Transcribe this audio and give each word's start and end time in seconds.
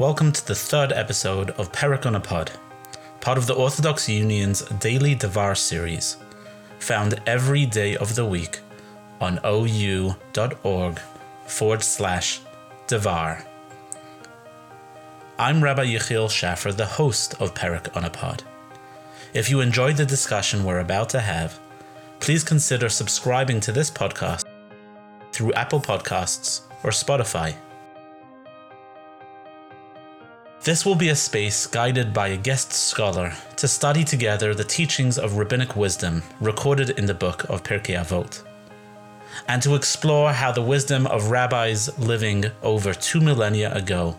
Welcome 0.00 0.32
to 0.32 0.46
the 0.46 0.54
third 0.54 0.92
episode 0.94 1.50
of 1.50 1.66
a 1.66 2.20
Pod, 2.20 2.52
part 3.20 3.36
of 3.36 3.46
the 3.46 3.52
Orthodox 3.52 4.08
Union's 4.08 4.62
Daily 4.62 5.14
Devar 5.14 5.54
series, 5.54 6.16
found 6.78 7.20
every 7.26 7.66
day 7.66 7.98
of 7.98 8.14
the 8.14 8.24
week 8.24 8.60
on 9.20 9.38
ou.org 9.44 10.98
forward 11.44 11.82
slash 11.82 12.40
Devar. 12.86 13.44
I'm 15.38 15.62
Rabbi 15.62 15.84
Yechiel 15.84 16.30
Schaffer, 16.30 16.72
the 16.72 16.86
host 16.86 17.34
of 17.38 17.52
Perek 17.52 17.94
on 17.94 18.06
a 18.06 18.10
Pod. 18.10 18.42
If 19.34 19.50
you 19.50 19.60
enjoyed 19.60 19.98
the 19.98 20.06
discussion 20.06 20.64
we're 20.64 20.80
about 20.80 21.10
to 21.10 21.20
have, 21.20 21.60
please 22.20 22.42
consider 22.42 22.88
subscribing 22.88 23.60
to 23.60 23.70
this 23.70 23.90
podcast 23.90 24.46
through 25.30 25.52
Apple 25.52 25.80
Podcasts 25.82 26.62
or 26.84 26.88
Spotify. 26.88 27.54
This 30.70 30.86
will 30.86 30.94
be 30.94 31.08
a 31.08 31.16
space 31.16 31.66
guided 31.66 32.14
by 32.14 32.28
a 32.28 32.36
guest 32.36 32.72
scholar 32.72 33.32
to 33.56 33.66
study 33.66 34.04
together 34.04 34.54
the 34.54 34.62
teachings 34.62 35.18
of 35.18 35.36
rabbinic 35.36 35.74
wisdom 35.74 36.22
recorded 36.40 36.90
in 36.90 37.06
the 37.06 37.20
book 37.24 37.42
of 37.50 37.64
Pirkei 37.64 37.96
Avot, 37.96 38.44
and 39.48 39.60
to 39.64 39.74
explore 39.74 40.32
how 40.32 40.52
the 40.52 40.62
wisdom 40.62 41.08
of 41.08 41.32
rabbis 41.32 41.98
living 41.98 42.44
over 42.62 42.94
two 42.94 43.20
millennia 43.20 43.74
ago 43.74 44.16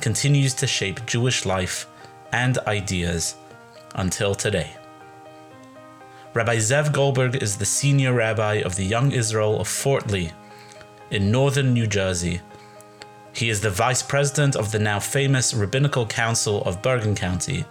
continues 0.00 0.54
to 0.54 0.66
shape 0.66 1.04
Jewish 1.04 1.44
life 1.44 1.86
and 2.32 2.56
ideas 2.60 3.34
until 3.94 4.34
today. 4.34 4.70
Rabbi 6.32 6.56
Zev 6.56 6.94
Goldberg 6.94 7.42
is 7.42 7.58
the 7.58 7.66
senior 7.66 8.14
rabbi 8.14 8.54
of 8.54 8.76
the 8.76 8.86
Young 8.86 9.12
Israel 9.12 9.60
of 9.60 9.68
Fort 9.68 10.10
Lee 10.10 10.32
in 11.10 11.30
northern 11.30 11.74
New 11.74 11.86
Jersey 11.86 12.40
he 13.32 13.48
is 13.48 13.60
the 13.60 13.70
vice 13.70 14.02
president 14.02 14.56
of 14.56 14.72
the 14.72 14.78
now 14.78 14.98
famous 14.98 15.54
Rabbinical 15.54 16.06
Council 16.06 16.62
of 16.64 16.82
Bergen 16.82 17.14
County, 17.14 17.64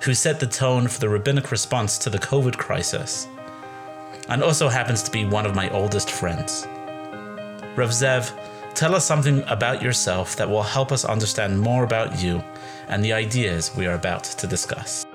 who 0.00 0.14
set 0.14 0.40
the 0.40 0.46
tone 0.46 0.88
for 0.88 1.00
the 1.00 1.08
rabbinic 1.08 1.50
response 1.50 1.96
to 1.98 2.10
the 2.10 2.18
COVID 2.18 2.56
crisis, 2.56 3.26
and 4.28 4.42
also 4.42 4.68
happens 4.68 5.02
to 5.02 5.10
be 5.10 5.24
one 5.24 5.46
of 5.46 5.54
my 5.54 5.70
oldest 5.70 6.10
friends. 6.10 6.66
Rav 7.74 7.90
Zev, 7.90 8.32
tell 8.74 8.94
us 8.94 9.04
something 9.04 9.42
about 9.48 9.82
yourself 9.82 10.36
that 10.36 10.48
will 10.48 10.62
help 10.62 10.92
us 10.92 11.04
understand 11.04 11.58
more 11.58 11.84
about 11.84 12.22
you 12.22 12.42
and 12.88 13.02
the 13.02 13.12
ideas 13.12 13.74
we 13.76 13.86
are 13.86 13.94
about 13.94 14.24
to 14.24 14.46
discuss. 14.46 15.06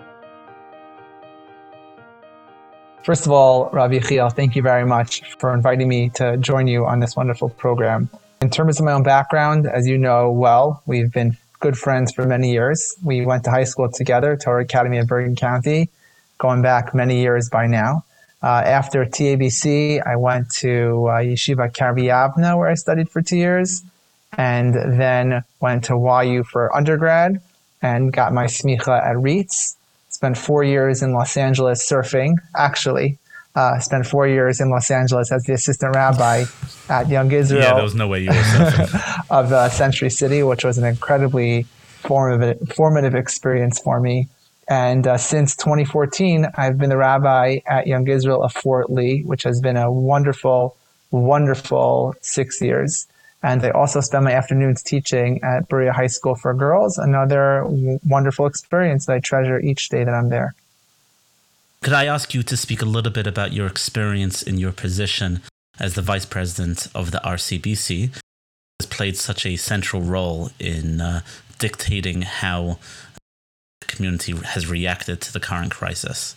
First 3.03 3.25
of 3.25 3.31
all, 3.31 3.69
Rav 3.71 3.91
Yechiel, 3.91 4.33
thank 4.35 4.55
you 4.55 4.61
very 4.61 4.85
much 4.85 5.21
for 5.37 5.53
inviting 5.53 5.87
me 5.87 6.09
to 6.15 6.35
join 6.37 6.67
you 6.67 6.85
on 6.85 6.99
this 6.99 7.15
wonderful 7.15 7.49
program. 7.49 8.09
In 8.39 8.51
terms 8.51 8.79
of 8.79 8.85
my 8.85 8.93
own 8.93 9.03
background, 9.03 9.65
as 9.67 9.87
you 9.87 9.97
know 9.97 10.31
well, 10.31 10.83
we've 10.85 11.11
been 11.11 11.37
good 11.59 11.75
friends 11.75 12.11
for 12.13 12.25
many 12.25 12.51
years. 12.51 12.95
We 13.03 13.25
went 13.25 13.43
to 13.45 13.49
high 13.49 13.63
school 13.63 13.89
together, 13.91 14.37
Torah 14.37 14.61
Academy 14.61 14.99
of 14.99 15.07
Bergen 15.07 15.35
County, 15.35 15.89
going 16.37 16.61
back 16.61 16.93
many 16.93 17.19
years 17.19 17.49
by 17.49 17.65
now. 17.65 18.03
Uh, 18.43 18.61
after 18.63 19.03
TABC, 19.05 20.05
I 20.05 20.15
went 20.17 20.51
to 20.57 21.07
uh, 21.07 21.13
Yeshiva 21.15 21.71
Yavneh, 21.73 22.55
where 22.55 22.67
I 22.67 22.75
studied 22.75 23.09
for 23.09 23.23
two 23.23 23.37
years, 23.37 23.81
and 24.33 24.75
then 24.75 25.43
went 25.59 25.85
to 25.85 25.95
YU 25.95 26.43
for 26.43 26.75
undergrad 26.75 27.41
and 27.81 28.13
got 28.13 28.33
my 28.33 28.45
smicha 28.45 29.03
at 29.03 29.15
RIETS. 29.15 29.75
Spent 30.09 30.37
four 30.37 30.63
years 30.63 31.01
in 31.01 31.11
Los 31.13 31.37
Angeles 31.37 31.89
surfing, 31.89 32.35
actually, 32.55 33.17
uh, 33.57 33.79
spent 33.79 34.05
four 34.05 34.27
years 34.27 34.61
in 34.61 34.69
Los 34.69 34.91
Angeles 34.91 35.31
as 35.31 35.43
the 35.45 35.53
assistant 35.53 35.95
rabbi 35.95 36.45
at 36.89 37.09
Young 37.09 37.31
Israel. 37.31 37.63
Yeah, 37.63 37.73
there 37.73 37.83
was 37.83 37.95
no 37.95 38.07
way 38.07 38.19
you 38.19 38.29
were 38.29 38.87
of 39.31 39.51
uh, 39.51 39.67
Century 39.69 40.11
City, 40.11 40.43
which 40.43 40.63
was 40.63 40.77
an 40.77 40.85
incredibly 40.85 41.63
formative, 42.05 42.59
formative 42.75 43.15
experience 43.15 43.79
for 43.79 43.99
me. 43.99 44.29
And 44.69 45.07
uh, 45.07 45.17
since 45.17 45.55
2014, 45.55 46.45
I've 46.55 46.77
been 46.77 46.89
the 46.89 46.97
rabbi 46.97 47.59
at 47.65 47.87
Young 47.87 48.07
Israel 48.07 48.43
of 48.43 48.53
Fort 48.53 48.91
Lee, 48.91 49.23
which 49.23 49.41
has 49.41 49.59
been 49.59 49.77
a 49.77 49.91
wonderful, 49.91 50.77
wonderful 51.09 52.13
six 52.21 52.61
years. 52.61 53.07
And 53.41 53.63
I 53.63 53.71
also 53.71 54.01
spend 54.01 54.25
my 54.25 54.33
afternoons 54.33 54.83
teaching 54.83 55.41
at 55.43 55.67
Bruriah 55.67 55.93
High 55.93 56.07
School 56.07 56.35
for 56.35 56.53
Girls, 56.53 56.99
another 56.99 57.61
w- 57.63 57.99
wonderful 58.05 58.45
experience 58.45 59.07
that 59.07 59.13
I 59.13 59.19
treasure 59.19 59.59
each 59.59 59.89
day 59.89 60.03
that 60.03 60.13
I'm 60.13 60.29
there. 60.29 60.53
Could 61.81 61.93
I 61.93 62.05
ask 62.05 62.33
you 62.33 62.43
to 62.43 62.57
speak 62.57 62.81
a 62.81 62.85
little 62.85 63.11
bit 63.11 63.27
about 63.27 63.53
your 63.53 63.67
experience 63.67 64.41
in 64.41 64.57
your 64.57 64.71
position 64.71 65.41
as 65.79 65.93
the 65.93 66.01
vice 66.01 66.25
president 66.25 66.87
of 66.93 67.11
the 67.11 67.21
RCBC? 67.23 68.13
Has 68.79 68.87
played 68.87 69.17
such 69.17 69.45
a 69.45 69.55
central 69.55 70.01
role 70.01 70.49
in 70.59 71.01
uh, 71.01 71.21
dictating 71.57 72.21
how 72.21 72.77
the 73.81 73.87
community 73.87 74.33
has 74.33 74.67
reacted 74.67 75.21
to 75.21 75.33
the 75.33 75.39
current 75.39 75.71
crisis. 75.71 76.35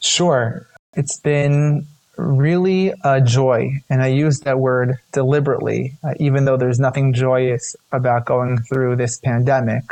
Sure. 0.00 0.66
It's 0.94 1.18
been 1.18 1.86
really 2.16 2.92
a 3.04 3.20
joy, 3.20 3.80
and 3.88 4.02
I 4.02 4.08
use 4.08 4.40
that 4.40 4.58
word 4.58 4.98
deliberately, 5.12 5.94
uh, 6.02 6.14
even 6.18 6.44
though 6.44 6.56
there's 6.56 6.80
nothing 6.80 7.12
joyous 7.12 7.76
about 7.92 8.26
going 8.26 8.58
through 8.58 8.96
this 8.96 9.18
pandemic. 9.18 9.84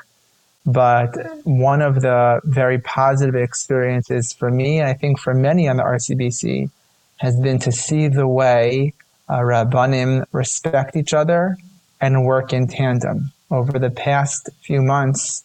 But 0.67 1.15
one 1.45 1.81
of 1.81 2.03
the 2.03 2.41
very 2.45 2.81
positive 2.81 3.37
experiences 3.37 4.33
for 4.33 4.51
me, 4.51 4.81
and 4.81 4.89
I 4.89 4.95
think 4.95 5.21
for 5.21 5.33
many 5.33 5.69
on 5.69 5.77
the 5.77 5.85
RCBC, 5.85 6.71
has 7.19 7.39
been 7.41 7.61
to 7.61 7.73
see 7.73 8.09
the 8.09 8.27
way 8.27 8.93
uh, 9.29 9.39
Rabbanim 9.39 10.25
respect 10.33 10.97
each 10.97 11.15
other 11.15 11.57
and 12.01 12.27
work 12.27 12.53
in 12.53 12.67
tandem. 12.67 13.33
Over 13.51 13.79
the 13.79 13.91
past 13.91 14.51
few 14.63 14.83
months, 14.83 15.45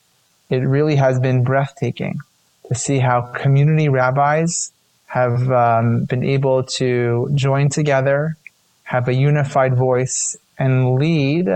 it 0.50 0.58
really 0.58 0.96
has 0.96 1.20
been 1.20 1.44
breathtaking 1.44 2.20
to 2.68 2.76
see 2.76 2.98
how 2.98 3.22
community 3.22 3.90
rabbis 3.90 4.72
have 5.06 5.52
um, 5.52 6.06
been 6.06 6.24
able 6.24 6.64
to 6.64 7.30
join 7.36 7.70
together, 7.70 8.38
have 8.84 9.08
a 9.08 9.14
unified 9.14 9.76
voice, 9.76 10.36
and 10.58 10.96
lead 10.96 11.48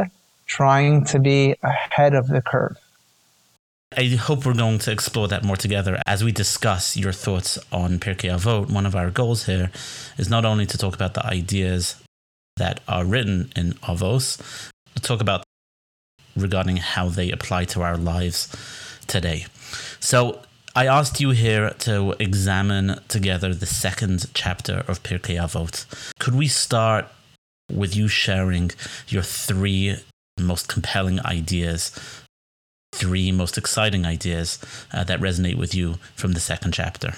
trying 0.45 1.03
to 1.05 1.19
be 1.19 1.55
ahead 1.63 2.13
of 2.13 2.27
the 2.27 2.41
curve. 2.41 2.77
I 3.97 4.07
hope 4.09 4.45
we're 4.45 4.53
going 4.53 4.79
to 4.79 4.91
explore 4.91 5.29
that 5.29 5.45
more 5.45 5.55
together 5.55 6.01
as 6.05 6.21
we 6.21 6.33
discuss 6.33 6.97
your 6.97 7.13
thoughts 7.13 7.57
on 7.71 7.97
Pirkei 7.99 8.29
Avot. 8.29 8.69
One 8.69 8.85
of 8.85 8.93
our 8.93 9.09
goals 9.09 9.45
here 9.45 9.71
is 10.17 10.29
not 10.29 10.43
only 10.43 10.65
to 10.65 10.77
talk 10.77 10.95
about 10.95 11.13
the 11.13 11.25
ideas 11.25 11.95
that 12.57 12.81
are 12.89 13.05
written 13.05 13.53
in 13.55 13.71
Avos, 13.83 14.37
but 14.93 15.03
talk 15.03 15.21
about 15.21 15.45
regarding 16.35 16.75
how 16.77 17.07
they 17.07 17.31
apply 17.31 17.63
to 17.65 17.83
our 17.83 17.95
lives 17.95 18.53
today. 19.07 19.45
So 20.01 20.41
I 20.75 20.87
asked 20.87 21.21
you 21.21 21.29
here 21.29 21.69
to 21.79 22.15
examine 22.19 22.99
together 23.07 23.53
the 23.53 23.65
second 23.65 24.25
chapter 24.33 24.83
of 24.89 25.03
Pirkei 25.03 25.37
Avot. 25.39 25.85
Could 26.19 26.35
we 26.35 26.49
start 26.49 27.07
with 27.71 27.95
you 27.95 28.09
sharing 28.09 28.71
your 29.07 29.23
three 29.23 29.95
most 30.37 30.67
compelling 30.67 31.25
ideas 31.25 31.97
three 32.95 33.31
most 33.31 33.57
exciting 33.57 34.05
ideas 34.05 34.59
uh, 34.93 35.03
that 35.03 35.19
resonate 35.19 35.57
with 35.57 35.75
you 35.75 35.95
from 36.15 36.33
the 36.33 36.39
second 36.39 36.73
chapter? 36.73 37.13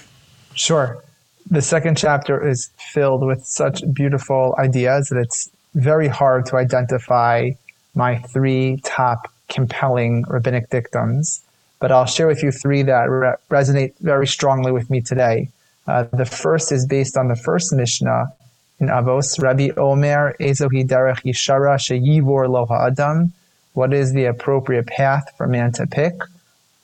Sure. 0.54 1.02
The 1.50 1.62
second 1.62 1.96
chapter 1.96 2.46
is 2.46 2.70
filled 2.92 3.24
with 3.24 3.44
such 3.46 3.82
beautiful 3.92 4.54
ideas 4.58 5.08
that 5.08 5.18
it's 5.18 5.48
very 5.74 6.08
hard 6.08 6.46
to 6.46 6.56
identify 6.56 7.50
my 7.94 8.18
three 8.18 8.80
top 8.84 9.30
compelling 9.48 10.24
rabbinic 10.28 10.68
dictums. 10.70 11.40
But 11.80 11.92
I'll 11.92 12.06
share 12.06 12.26
with 12.26 12.42
you 12.42 12.50
three 12.50 12.82
that 12.82 13.08
re- 13.08 13.34
resonate 13.50 13.94
very 14.00 14.26
strongly 14.26 14.72
with 14.72 14.90
me 14.90 15.00
today. 15.00 15.48
Uh, 15.86 16.04
the 16.12 16.26
first 16.26 16.70
is 16.72 16.86
based 16.86 17.16
on 17.16 17.28
the 17.28 17.36
first 17.36 17.72
Mishnah 17.72 18.32
in 18.80 18.88
Avos, 18.88 19.40
Rabbi 19.42 19.70
Omer, 19.76 20.36
Ezohi 20.38 20.86
Derech 20.86 21.22
Yishara 21.24 21.76
Sheyivor 21.78 22.46
Loha 22.46 22.88
Adam, 22.88 23.32
what 23.78 23.94
is 23.94 24.12
the 24.12 24.24
appropriate 24.24 24.88
path 24.88 25.32
for 25.36 25.46
man 25.46 25.70
to 25.70 25.86
pick? 25.86 26.14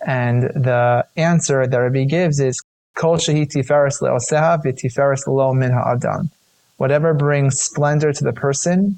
And 0.07 0.45
the 0.45 1.05
answer 1.17 1.67
that 1.67 1.77
Rabbi 1.77 2.05
gives 2.05 2.39
is 2.39 2.63
Kol 2.95 3.19
lo 5.27 5.55
min 5.55 5.73
ha'adam. 5.73 6.31
Whatever 6.77 7.13
brings 7.13 7.61
splendor 7.61 8.13
to 8.13 8.23
the 8.23 8.33
person 8.33 8.97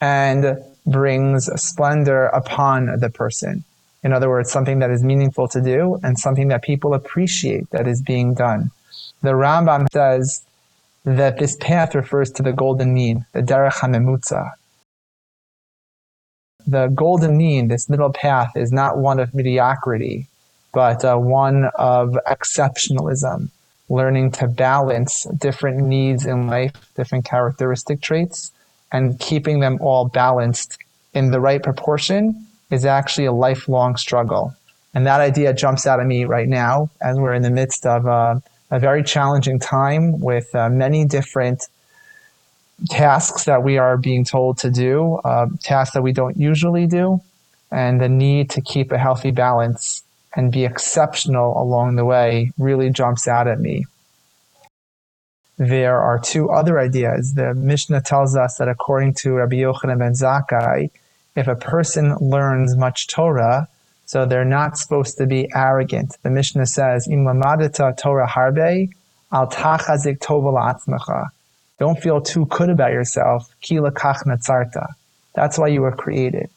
and 0.00 0.56
brings 0.86 1.50
splendor 1.60 2.26
upon 2.28 2.98
the 2.98 3.10
person. 3.10 3.62
In 4.02 4.14
other 4.14 4.30
words, 4.30 4.50
something 4.50 4.78
that 4.78 4.90
is 4.90 5.02
meaningful 5.02 5.46
to 5.48 5.60
do 5.60 6.00
and 6.02 6.18
something 6.18 6.48
that 6.48 6.62
people 6.62 6.94
appreciate 6.94 7.68
that 7.70 7.86
is 7.86 8.00
being 8.00 8.32
done. 8.32 8.70
The 9.20 9.32
Rambam 9.32 9.86
says 9.92 10.42
that 11.04 11.38
this 11.38 11.56
path 11.56 11.94
refers 11.94 12.30
to 12.32 12.42
the 12.42 12.52
golden 12.52 12.94
mean, 12.94 13.26
the 13.32 13.42
derech 13.42 13.80
hamemutza, 13.80 14.52
the 16.66 16.88
golden 16.88 17.36
mean, 17.36 17.68
this 17.68 17.88
middle 17.88 18.12
path, 18.12 18.56
is 18.56 18.72
not 18.72 18.98
one 18.98 19.20
of 19.20 19.34
mediocrity, 19.34 20.26
but 20.72 21.04
uh, 21.04 21.16
one 21.16 21.70
of 21.76 22.16
exceptionalism, 22.26 23.48
learning 23.88 24.30
to 24.32 24.48
balance 24.48 25.24
different 25.38 25.78
needs 25.78 26.26
in 26.26 26.46
life, 26.46 26.72
different 26.96 27.24
characteristic 27.24 28.00
traits, 28.00 28.52
and 28.92 29.18
keeping 29.18 29.60
them 29.60 29.78
all 29.80 30.08
balanced 30.08 30.78
in 31.12 31.30
the 31.30 31.40
right 31.40 31.62
proportion 31.62 32.46
is 32.70 32.84
actually 32.84 33.26
a 33.26 33.32
lifelong 33.32 33.96
struggle. 33.96 34.54
And 34.94 35.06
that 35.06 35.20
idea 35.20 35.52
jumps 35.52 35.86
out 35.86 36.00
at 36.00 36.06
me 36.06 36.24
right 36.24 36.48
now 36.48 36.90
as 37.02 37.16
we're 37.18 37.34
in 37.34 37.42
the 37.42 37.50
midst 37.50 37.84
of 37.86 38.06
uh, 38.06 38.40
a 38.70 38.78
very 38.78 39.02
challenging 39.02 39.58
time 39.58 40.20
with 40.20 40.54
uh, 40.54 40.68
many 40.68 41.04
different 41.04 41.68
tasks 42.88 43.44
that 43.44 43.62
we 43.62 43.78
are 43.78 43.96
being 43.96 44.24
told 44.24 44.58
to 44.58 44.70
do, 44.70 45.16
uh, 45.24 45.46
tasks 45.62 45.94
that 45.94 46.02
we 46.02 46.12
don't 46.12 46.36
usually 46.36 46.86
do, 46.86 47.20
and 47.70 48.00
the 48.00 48.08
need 48.08 48.50
to 48.50 48.60
keep 48.60 48.92
a 48.92 48.98
healthy 48.98 49.30
balance 49.30 50.02
and 50.36 50.52
be 50.52 50.64
exceptional 50.64 51.60
along 51.60 51.96
the 51.96 52.04
way 52.04 52.52
really 52.58 52.90
jumps 52.90 53.28
out 53.28 53.46
at 53.46 53.60
me. 53.60 53.86
There 55.56 56.00
are 56.00 56.18
two 56.18 56.50
other 56.50 56.80
ideas. 56.80 57.34
The 57.34 57.54
Mishnah 57.54 58.00
tells 58.00 58.36
us 58.36 58.56
that 58.56 58.68
according 58.68 59.14
to 59.14 59.34
Rabbi 59.34 59.56
Yochanan 59.56 59.98
ben 59.98 60.12
Zakkai, 60.12 60.90
if 61.36 61.46
a 61.46 61.54
person 61.54 62.16
learns 62.16 62.76
much 62.76 63.06
Torah, 63.06 63.68
so 64.06 64.26
they're 64.26 64.44
not 64.44 64.76
supposed 64.76 65.16
to 65.18 65.26
be 65.26 65.48
arrogant. 65.54 66.16
The 66.22 66.30
Mishnah 66.30 66.66
says, 66.66 67.08
"Im 67.08 67.24
Torah 67.24 68.28
harbe, 68.28 68.90
al 69.32 69.46
tachazik 69.48 70.18
tova 70.18 70.52
Don't 71.78 72.00
feel 72.00 72.20
too 72.20 72.46
good 72.46 72.70
about 72.70 72.92
yourself. 72.92 73.54
Ki 73.60 73.76
lakach 73.76 74.24
natzarta. 74.24 74.94
That's 75.34 75.58
why 75.58 75.68
you 75.68 75.82
were 75.82 75.94
created. 75.94 76.48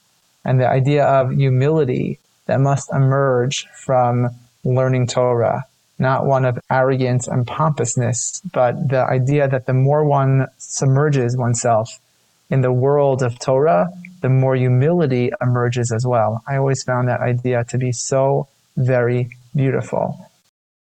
And 0.46 0.60
the 0.60 0.70
idea 0.70 1.06
of 1.06 1.32
humility 1.32 2.20
that 2.46 2.60
must 2.60 2.92
emerge 2.94 3.68
from 3.76 4.30
learning 4.64 5.08
Torah, 5.08 5.66
not 6.00 6.26
one 6.26 6.46
of 6.46 6.60
arrogance 6.70 7.28
and 7.28 7.46
pompousness, 7.46 8.42
but 8.54 8.90
the 8.90 9.04
idea 9.04 9.48
that 9.48 9.66
the 9.66 9.74
more 9.74 10.06
one 10.06 10.48
submerges 10.58 11.36
oneself 11.36 12.00
in 12.50 12.62
the 12.62 12.72
world 12.72 13.24
of 13.24 13.40
Torah, 13.40 13.90
the 14.22 14.30
more 14.30 14.56
humility 14.56 15.32
emerges 15.42 15.92
as 15.92 16.06
well. 16.06 16.44
I 16.48 16.58
always 16.58 16.84
found 16.84 17.08
that 17.08 17.22
idea 17.22 17.64
to 17.66 17.78
be 17.78 17.92
so 17.92 18.48
very 18.76 19.30
beautiful. 19.56 20.30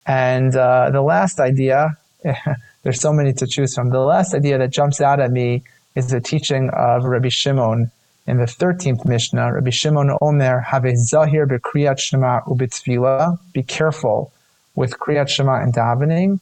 And 0.07 0.55
uh, 0.57 0.91
the 0.91 1.03
last 1.03 1.41
idea, 1.41 1.97
there's 2.83 3.01
so 3.01 3.13
many 3.13 3.33
to 3.35 3.47
choose 3.47 3.75
from. 3.75 3.91
The 3.91 4.01
last 4.01 4.35
idea 4.35 4.59
that 4.59 4.71
jumps 4.71 5.01
out 5.01 5.21
at 5.21 5.31
me 5.31 5.63
is 5.95 6.11
the 6.11 6.21
teaching 6.21 6.71
of 6.71 7.05
Rabbi 7.05 7.29
Shimon 7.29 7.91
in 8.27 8.39
the 8.39 8.45
13th 8.45 9.05
Mishnah. 9.05 9.55
Rabbi 9.55 9.71
Shimon 9.71 10.17
Omer, 10.21 10.61
have 10.61 10.85
a 10.85 10.97
zahir 10.97 11.47
bekriyat 11.47 11.99
shema 11.99 12.41
ubitzvila. 12.43 13.39
Be 13.53 13.63
careful 13.63 14.33
with 14.75 14.99
kriyat 14.99 15.29
shema 15.29 15.61
and 15.61 15.73
davening. 15.75 16.41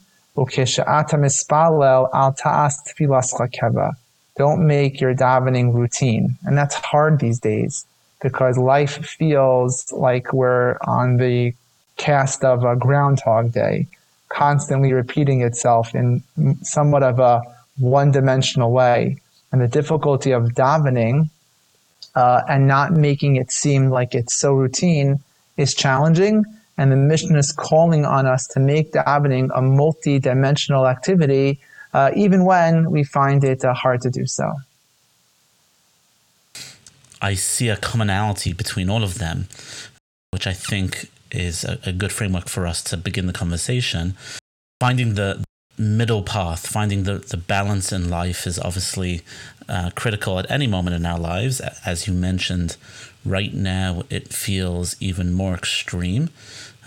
Don't 4.37 4.67
make 4.67 5.01
your 5.01 5.15
davening 5.15 5.75
routine. 5.75 6.39
And 6.45 6.57
that's 6.57 6.75
hard 6.77 7.19
these 7.19 7.41
days 7.41 7.85
because 8.23 8.57
life 8.57 9.05
feels 9.05 9.93
like 9.93 10.33
we're 10.33 10.77
on 10.87 11.17
the 11.17 11.53
cast 11.97 12.45
of 12.45 12.65
a 12.65 12.77
Groundhog 12.77 13.53
Day, 13.53 13.87
constantly 14.31 14.93
repeating 14.93 15.43
itself 15.43 15.95
in 15.95 16.23
somewhat 16.63 17.03
of 17.03 17.19
a 17.19 17.43
one 17.79 18.11
dimensional 18.11 18.73
way. 18.73 19.19
And 19.53 19.61
the 19.61 19.69
difficulty 19.69 20.31
of 20.33 20.55
davening 20.55 21.29
uh, 22.15 22.43
and 22.49 22.67
not 22.67 22.93
making 22.93 23.37
it 23.37 23.53
seem 23.53 23.91
like 23.91 24.15
it's 24.15 24.35
so 24.35 24.55
routine 24.55 25.21
is 25.57 25.75
challenging. 25.75 26.45
And 26.79 26.91
the 26.91 26.97
Mishnah 26.97 27.39
is 27.39 27.53
calling 27.53 28.05
on 28.07 28.27
us 28.27 28.47
to 28.49 28.61
make 28.61 28.93
davening 28.93 29.51
a 29.55 29.61
multi 29.61 30.19
dimensional 30.19 30.87
activity 30.87 31.61
uh, 31.93 32.11
even 32.15 32.45
when 32.45 32.91
we 32.91 33.05
find 33.05 33.43
it 33.45 33.65
uh, 33.65 33.75
hard 33.75 34.01
to 34.03 34.11
do 34.11 34.27
so. 34.27 34.53
I 37.21 37.35
see 37.35 37.69
a 37.69 37.77
commonality 37.77 38.53
between 38.53 38.89
all 38.89 39.03
of 39.03 39.19
them, 39.19 39.49
which 40.31 40.47
I 40.47 40.53
think 40.53 41.11
is 41.31 41.65
a, 41.65 41.79
a 41.85 41.93
good 41.93 42.13
framework 42.13 42.49
for 42.49 42.67
us 42.67 42.83
to 42.85 42.97
begin 42.97 43.27
the 43.27 43.33
conversation. 43.33 44.17
Finding 44.81 45.15
the 45.15 45.45
middle 45.79 46.23
path, 46.23 46.67
finding 46.67 47.05
the, 47.05 47.19
the 47.19 47.37
balance 47.37 47.93
in 47.93 48.11
life 48.11 48.47
is 48.47 48.59
obviously 48.59 49.23
uh, 49.69 49.91
critical 49.95 50.39
at 50.39 50.51
any 50.51 50.67
moment 50.67 50.95
in 50.95 51.07
our 51.07 51.19
lives. 51.19 51.61
As 51.85 52.07
you 52.07 52.13
mentioned, 52.13 52.77
right 53.25 53.55
now 53.55 54.03
it 54.11 54.33
feels 54.33 54.97
even 55.01 55.33
more 55.33 55.55
extreme 55.55 56.31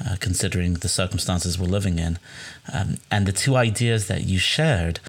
uh, 0.06 0.16
considering 0.19 0.75
the 0.75 0.90
circumstances 0.90 1.57
we're 1.57 1.68
living 1.68 2.00
in. 2.00 2.19
Um, 2.72 2.98
and 3.10 3.25
the 3.25 3.31
two 3.31 3.56
ideas 3.56 4.07
that 4.07 4.24
you 4.24 4.38
shared 4.38 5.00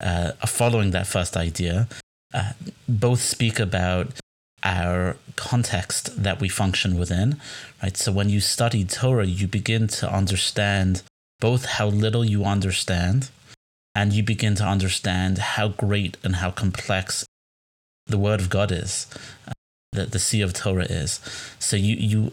uh, 0.00 0.32
following 0.46 0.90
that 0.90 1.06
first 1.06 1.36
idea 1.36 1.88
uh, 2.34 2.52
both 2.88 3.20
speak 3.20 3.58
about 3.60 4.08
our 4.64 5.16
context 5.36 6.22
that 6.22 6.40
we 6.40 6.48
function 6.48 6.98
within, 6.98 7.40
right? 7.82 7.96
So 7.96 8.12
when 8.12 8.28
you 8.28 8.40
study 8.40 8.84
Torah, 8.84 9.26
you 9.26 9.46
begin 9.46 9.88
to 9.88 10.12
understand 10.12 11.02
both 11.40 11.64
how 11.64 11.88
little 11.88 12.24
you 12.24 12.44
understand 12.44 13.30
and 13.94 14.12
you 14.12 14.22
begin 14.22 14.54
to 14.56 14.64
understand 14.64 15.38
how 15.38 15.68
great 15.68 16.16
and 16.22 16.36
how 16.36 16.50
complex 16.50 17.26
the 18.06 18.18
Word 18.18 18.40
of 18.40 18.48
God 18.48 18.72
is, 18.72 19.06
uh, 19.46 19.52
the, 19.92 20.06
the 20.06 20.18
Sea 20.18 20.42
of 20.42 20.52
Torah 20.52 20.84
is. 20.84 21.20
So 21.58 21.76
you, 21.76 21.96
you 21.96 22.32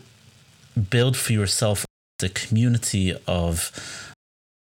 build 0.90 1.18
for 1.18 1.34
yourself 1.34 1.86
the 2.20 2.30
community 2.30 3.14
of 3.28 4.14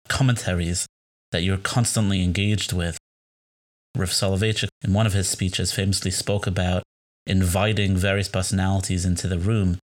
commentaries 0.08 0.86
that 1.32 1.42
you're 1.42 1.58
constantly 1.58 2.24
engaged 2.24 2.72
with. 2.74 2.98
Rav 3.96 4.10
Soloveitchik, 4.10 4.68
in 4.84 4.94
one 4.94 5.08
of 5.08 5.14
his 5.14 5.28
speeches, 5.30 5.72
famously 5.72 6.12
spoke 6.12 6.48
about 6.48 6.84
inviting 7.28 7.96
various 7.96 8.30
personalities 8.30 9.06
into 9.06 9.28
the 9.28 9.40
room 9.40 9.78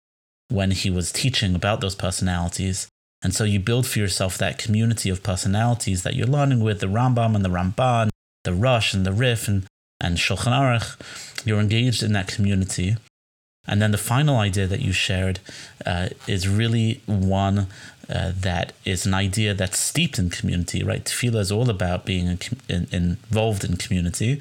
when 0.48 0.72
he 0.72 0.90
was 0.90 1.12
teaching 1.12 1.54
about 1.54 1.80
those 1.80 1.94
personalities. 1.94 2.88
And 3.22 3.34
so 3.34 3.44
you 3.44 3.60
build 3.60 3.86
for 3.86 3.98
yourself 3.98 4.38
that 4.38 4.58
community 4.58 5.10
of 5.10 5.22
personalities 5.22 6.02
that 6.02 6.14
you're 6.14 6.26
learning 6.26 6.60
with 6.60 6.80
the 6.80 6.86
Rambam 6.86 7.34
and 7.34 7.44
the 7.44 7.50
Ramban, 7.50 8.10
the 8.44 8.54
Rosh 8.54 8.94
and 8.94 9.04
the 9.04 9.12
Rif 9.12 9.46
and, 9.46 9.66
and 10.00 10.16
Shulchan 10.16 10.52
Aruch. 10.52 11.46
You're 11.46 11.60
engaged 11.60 12.02
in 12.02 12.12
that 12.12 12.28
community. 12.28 12.96
And 13.66 13.80
then 13.80 13.92
the 13.92 13.98
final 13.98 14.38
idea 14.38 14.66
that 14.66 14.80
you 14.80 14.92
shared 14.92 15.38
uh, 15.86 16.08
is 16.26 16.48
really 16.48 17.02
one 17.06 17.68
uh, 18.10 18.32
that 18.34 18.72
is 18.84 19.06
an 19.06 19.14
idea 19.14 19.54
that's 19.54 19.78
steeped 19.78 20.18
in 20.18 20.30
community, 20.30 20.82
right? 20.82 21.04
Tefillah 21.04 21.40
is 21.40 21.52
all 21.52 21.70
about 21.70 22.04
being 22.04 22.26
in, 22.26 22.38
in, 22.68 22.86
involved 22.90 23.64
in 23.64 23.76
community. 23.76 24.40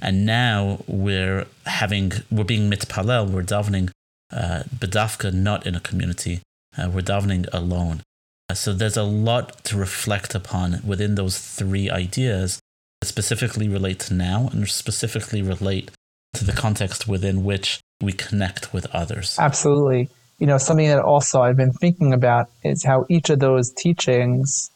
And 0.00 0.24
now 0.24 0.84
we're 0.86 1.46
having, 1.66 2.12
we're 2.30 2.44
being 2.44 2.70
mitpalel, 2.70 3.30
we're 3.30 3.42
davening 3.42 3.90
uh, 4.32 4.62
bedafka 4.74 5.32
not 5.32 5.66
in 5.66 5.74
a 5.74 5.80
community, 5.80 6.40
uh, 6.76 6.90
we're 6.92 7.00
davening 7.00 7.46
alone. 7.52 8.02
Uh, 8.48 8.54
so 8.54 8.72
there's 8.72 8.96
a 8.96 9.02
lot 9.02 9.64
to 9.64 9.76
reflect 9.76 10.34
upon 10.34 10.80
within 10.86 11.16
those 11.16 11.38
three 11.38 11.90
ideas 11.90 12.60
that 13.00 13.06
specifically 13.06 13.68
relate 13.68 13.98
to 14.00 14.14
now 14.14 14.48
and 14.52 14.68
specifically 14.68 15.42
relate 15.42 15.90
to 16.34 16.44
the 16.44 16.52
context 16.52 17.08
within 17.08 17.42
which 17.42 17.80
we 18.00 18.12
connect 18.12 18.72
with 18.72 18.86
others. 18.94 19.36
Absolutely. 19.38 20.08
You 20.38 20.46
know, 20.46 20.58
something 20.58 20.86
that 20.88 21.00
also 21.00 21.40
I've 21.42 21.56
been 21.56 21.72
thinking 21.72 22.12
about 22.12 22.48
is 22.62 22.84
how 22.84 23.06
each 23.08 23.28
of 23.30 23.40
those 23.40 23.70
teachings 23.70 24.70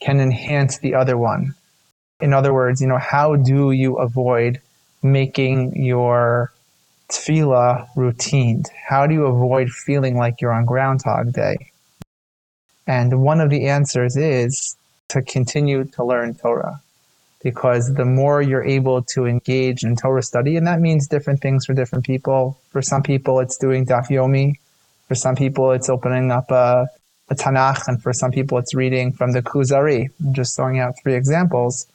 can 0.00 0.20
enhance 0.20 0.78
the 0.78 0.94
other 0.94 1.16
one. 1.16 1.54
In 2.20 2.32
other 2.32 2.52
words, 2.52 2.80
you 2.80 2.86
know, 2.86 2.98
how 2.98 3.36
do 3.36 3.70
you 3.70 3.96
avoid 3.96 4.60
making 5.02 5.82
your 5.82 6.52
tefillah 7.08 7.88
routine? 7.96 8.64
How 8.88 9.06
do 9.06 9.14
you 9.14 9.26
avoid 9.26 9.70
feeling 9.70 10.16
like 10.16 10.40
you're 10.40 10.52
on 10.52 10.66
Groundhog 10.66 11.32
Day? 11.32 11.56
And 12.86 13.22
one 13.22 13.40
of 13.40 13.50
the 13.50 13.68
answers 13.68 14.16
is 14.16 14.76
to 15.08 15.22
continue 15.22 15.84
to 15.84 16.04
learn 16.04 16.34
Torah 16.34 16.80
because 17.42 17.94
the 17.94 18.04
more 18.04 18.42
you're 18.42 18.64
able 18.64 19.02
to 19.02 19.26
engage 19.26 19.84
in 19.84 19.96
Torah 19.96 20.22
study, 20.22 20.56
and 20.56 20.66
that 20.66 20.80
means 20.80 21.06
different 21.06 21.40
things 21.40 21.66
for 21.66 21.74
different 21.74 22.04
people. 22.04 22.58
For 22.70 22.82
some 22.82 23.02
people, 23.02 23.40
it's 23.40 23.56
doing 23.56 23.86
Daf 23.86 24.08
Yomi. 24.08 24.54
For 25.08 25.14
some 25.14 25.36
people, 25.36 25.72
it's 25.72 25.88
opening 25.88 26.30
up 26.30 26.50
a, 26.50 26.88
a 27.28 27.34
Tanakh, 27.34 27.86
and 27.86 28.02
for 28.02 28.12
some 28.12 28.30
people, 28.30 28.58
it's 28.58 28.74
reading 28.74 29.12
from 29.12 29.32
the 29.32 29.42
Kuzari. 29.42 30.08
I'm 30.20 30.34
just 30.34 30.56
throwing 30.56 30.78
out 30.78 30.94
three 31.02 31.14
examples. 31.14 31.86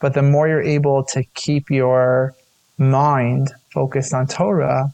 But 0.00 0.14
the 0.14 0.22
more 0.22 0.48
you're 0.48 0.62
able 0.62 1.04
to 1.04 1.24
keep 1.34 1.70
your 1.70 2.34
mind 2.78 3.52
focused 3.72 4.12
on 4.14 4.26
Torah, 4.26 4.92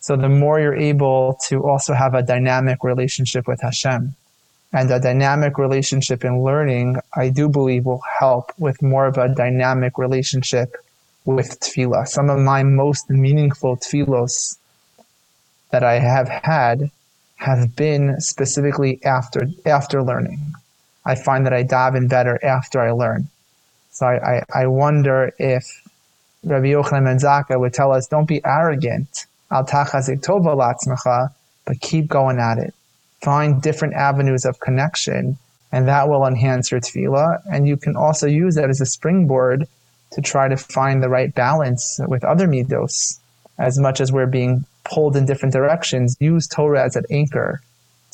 so 0.00 0.16
the 0.16 0.28
more 0.28 0.60
you're 0.60 0.76
able 0.76 1.38
to 1.48 1.64
also 1.66 1.92
have 1.92 2.14
a 2.14 2.22
dynamic 2.22 2.84
relationship 2.84 3.48
with 3.48 3.60
Hashem 3.60 4.14
and 4.72 4.90
a 4.90 5.00
dynamic 5.00 5.58
relationship 5.58 6.24
in 6.24 6.42
learning, 6.42 6.98
I 7.14 7.30
do 7.30 7.48
believe 7.48 7.84
will 7.84 8.02
help 8.18 8.52
with 8.58 8.80
more 8.82 9.06
of 9.06 9.18
a 9.18 9.28
dynamic 9.28 9.98
relationship 9.98 10.76
with 11.24 11.58
tefillah. 11.60 12.06
Some 12.06 12.30
of 12.30 12.38
my 12.38 12.62
most 12.62 13.10
meaningful 13.10 13.76
tefillos 13.76 14.56
that 15.70 15.82
I 15.82 15.98
have 15.98 16.28
had 16.28 16.90
have 17.38 17.74
been 17.74 18.20
specifically 18.20 19.00
after 19.04 19.48
after 19.64 20.02
learning. 20.02 20.38
I 21.04 21.14
find 21.14 21.46
that 21.46 21.52
I 21.52 21.62
dive 21.62 21.94
in 21.94 22.08
better 22.08 22.38
after 22.44 22.80
I 22.80 22.90
learn. 22.90 23.28
So 23.90 24.06
I, 24.06 24.36
I, 24.36 24.62
I 24.62 24.66
wonder 24.66 25.32
if 25.38 25.64
Rabbi 26.44 26.66
Yochanan 26.66 27.48
ben 27.48 27.60
would 27.60 27.72
tell 27.72 27.92
us, 27.92 28.06
don't 28.06 28.28
be 28.28 28.44
arrogant. 28.44 29.26
Al 29.50 29.64
tova 29.64 31.30
but 31.64 31.80
keep 31.80 32.08
going 32.08 32.38
at 32.38 32.58
it. 32.58 32.74
Find 33.22 33.62
different 33.62 33.94
avenues 33.94 34.44
of 34.44 34.60
connection, 34.60 35.38
and 35.72 35.88
that 35.88 36.08
will 36.08 36.26
enhance 36.26 36.70
your 36.70 36.80
tefillah. 36.80 37.40
And 37.50 37.66
you 37.66 37.76
can 37.76 37.96
also 37.96 38.26
use 38.26 38.54
that 38.56 38.70
as 38.70 38.80
a 38.80 38.86
springboard 38.86 39.66
to 40.12 40.20
try 40.20 40.48
to 40.48 40.56
find 40.56 41.02
the 41.02 41.08
right 41.08 41.34
balance 41.34 41.98
with 42.06 42.24
other 42.24 42.46
midos. 42.46 43.18
As 43.58 43.78
much 43.78 44.00
as 44.00 44.12
we're 44.12 44.26
being 44.26 44.64
pulled 44.90 45.16
in 45.16 45.26
different 45.26 45.52
directions, 45.52 46.16
use 46.20 46.46
Torah 46.46 46.84
as 46.84 46.96
an 46.96 47.04
anchor 47.10 47.60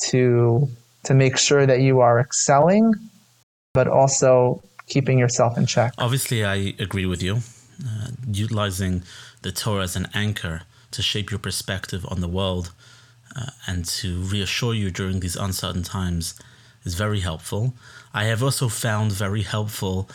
to 0.09 0.69
to 1.03 1.13
make 1.13 1.37
sure 1.37 1.65
that 1.65 1.81
you 1.81 2.01
are 2.01 2.19
excelling, 2.19 2.93
but 3.73 3.87
also 3.87 4.63
keeping 4.87 5.19
yourself 5.19 5.57
in 5.57 5.65
check. 5.65 5.93
Obviously, 5.97 6.43
I 6.43 6.73
agree 6.79 7.05
with 7.05 7.21
you. 7.21 7.41
Uh, 7.85 8.07
utilizing 8.31 9.03
the 9.41 9.51
Torah 9.51 9.83
as 9.83 9.95
an 9.95 10.07
anchor 10.13 10.63
to 10.91 11.01
shape 11.01 11.29
your 11.29 11.39
perspective 11.39 12.05
on 12.09 12.21
the 12.21 12.27
world 12.27 12.71
uh, 13.35 13.51
and 13.67 13.85
to 13.85 14.21
reassure 14.21 14.73
you 14.73 14.89
during 14.89 15.19
these 15.19 15.35
uncertain 15.35 15.83
times 15.83 16.33
is 16.83 16.95
very 16.95 17.19
helpful. 17.19 17.73
I 18.13 18.25
have 18.25 18.41
also 18.41 18.69
found 18.69 19.11
very 19.11 19.41
helpful 19.41 20.09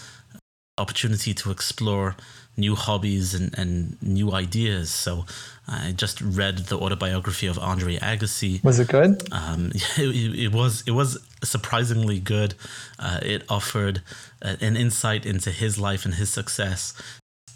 opportunity 0.78 1.34
to 1.34 1.50
explore 1.50 2.16
new 2.56 2.74
hobbies 2.74 3.34
and, 3.34 3.56
and 3.58 4.00
new 4.02 4.32
ideas. 4.32 4.90
So 4.90 5.26
I 5.70 5.92
just 5.92 6.20
read 6.20 6.58
the 6.58 6.76
autobiography 6.76 7.46
of 7.46 7.56
Andre 7.58 7.96
Agassi. 7.96 8.62
Was 8.64 8.80
it 8.80 8.88
good? 8.88 9.22
Um, 9.32 9.70
it, 9.96 10.38
it, 10.38 10.52
was. 10.52 10.82
It 10.86 10.90
was 10.90 11.18
surprisingly 11.44 12.18
good. 12.18 12.54
Uh, 12.98 13.20
it 13.22 13.44
offered 13.48 14.02
uh, 14.42 14.56
an 14.60 14.76
insight 14.76 15.24
into 15.24 15.50
his 15.50 15.78
life 15.78 16.04
and 16.04 16.14
his 16.14 16.30
success. 16.30 16.92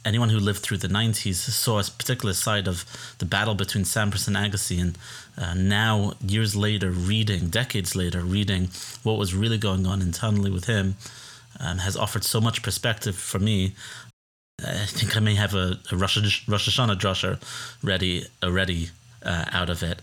Anyone 0.04 0.28
who 0.28 0.38
lived 0.38 0.60
through 0.60 0.76
the 0.78 0.88
90s 0.88 1.34
saw 1.34 1.80
a 1.80 1.84
particular 1.84 2.34
side 2.34 2.68
of 2.68 2.84
the 3.18 3.24
battle 3.24 3.54
between 3.54 3.84
Sampras 3.84 4.28
and 4.28 4.36
Agassi, 4.36 4.80
and 4.80 4.98
uh, 5.36 5.54
now, 5.54 6.12
years 6.24 6.54
later, 6.54 6.90
reading, 6.90 7.48
decades 7.48 7.96
later, 7.96 8.20
reading 8.20 8.68
what 9.02 9.18
was 9.18 9.34
really 9.34 9.58
going 9.58 9.86
on 9.86 10.02
internally 10.02 10.50
with 10.50 10.66
him, 10.66 10.96
um, 11.58 11.78
has 11.78 11.96
offered 11.96 12.22
so 12.22 12.40
much 12.40 12.62
perspective 12.62 13.16
for 13.16 13.38
me 13.38 13.72
I 14.62 14.86
think 14.86 15.16
I 15.16 15.20
may 15.20 15.34
have 15.34 15.54
a, 15.54 15.78
a 15.90 15.96
Rosh, 15.96 16.48
Rosh 16.48 16.68
Hashanah 16.68 17.40
ready 17.82 18.26
already 18.42 18.90
uh, 19.24 19.44
out 19.52 19.70
of 19.70 19.82
it. 19.82 20.00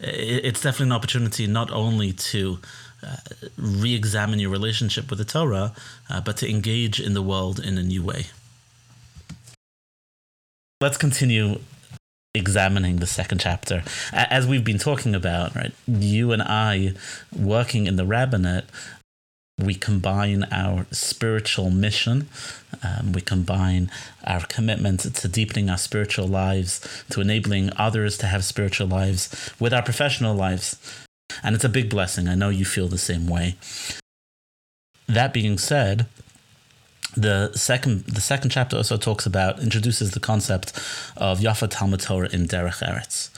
It's 0.00 0.62
definitely 0.62 0.86
an 0.86 0.92
opportunity 0.92 1.46
not 1.46 1.70
only 1.70 2.12
to 2.12 2.58
uh, 3.02 3.16
re-examine 3.56 4.38
your 4.38 4.50
relationship 4.50 5.10
with 5.10 5.18
the 5.18 5.24
Torah, 5.24 5.72
uh, 6.08 6.20
but 6.20 6.36
to 6.38 6.48
engage 6.48 7.00
in 7.00 7.14
the 7.14 7.22
world 7.22 7.60
in 7.60 7.78
a 7.78 7.82
new 7.82 8.02
way. 8.02 8.26
Let's 10.80 10.96
continue 10.96 11.60
examining 12.34 12.96
the 12.96 13.06
second 13.06 13.38
chapter. 13.40 13.82
As 14.12 14.46
we've 14.46 14.64
been 14.64 14.78
talking 14.78 15.14
about, 15.14 15.54
right, 15.54 15.72
you 15.86 16.32
and 16.32 16.42
I 16.42 16.94
working 17.36 17.86
in 17.86 17.96
the 17.96 18.06
rabbinate 18.06 18.64
we 19.62 19.74
combine 19.74 20.44
our 20.50 20.86
spiritual 20.90 21.70
mission, 21.70 22.28
um, 22.82 23.12
we 23.12 23.20
combine 23.20 23.90
our 24.24 24.40
commitment 24.46 25.00
to 25.00 25.28
deepening 25.28 25.70
our 25.70 25.78
spiritual 25.78 26.26
lives, 26.26 27.04
to 27.10 27.20
enabling 27.20 27.70
others 27.76 28.18
to 28.18 28.26
have 28.26 28.44
spiritual 28.44 28.86
lives 28.86 29.52
with 29.58 29.72
our 29.72 29.82
professional 29.82 30.34
lives. 30.34 30.76
And 31.42 31.54
it's 31.54 31.64
a 31.64 31.68
big 31.68 31.88
blessing. 31.88 32.28
I 32.28 32.34
know 32.34 32.48
you 32.48 32.64
feel 32.64 32.88
the 32.88 32.98
same 32.98 33.26
way. 33.26 33.56
That 35.06 35.32
being 35.32 35.58
said, 35.58 36.06
the 37.16 37.52
second 37.54 38.04
the 38.06 38.20
second 38.20 38.50
chapter 38.50 38.76
also 38.76 38.96
talks 38.96 39.26
about 39.26 39.60
introduces 39.60 40.12
the 40.12 40.20
concept 40.20 40.72
of 41.16 41.40
Yafa 41.40 41.68
Talmud 41.68 42.00
Torah 42.00 42.28
in 42.32 42.46
Derech 42.46 42.82
Eretz. 42.82 43.30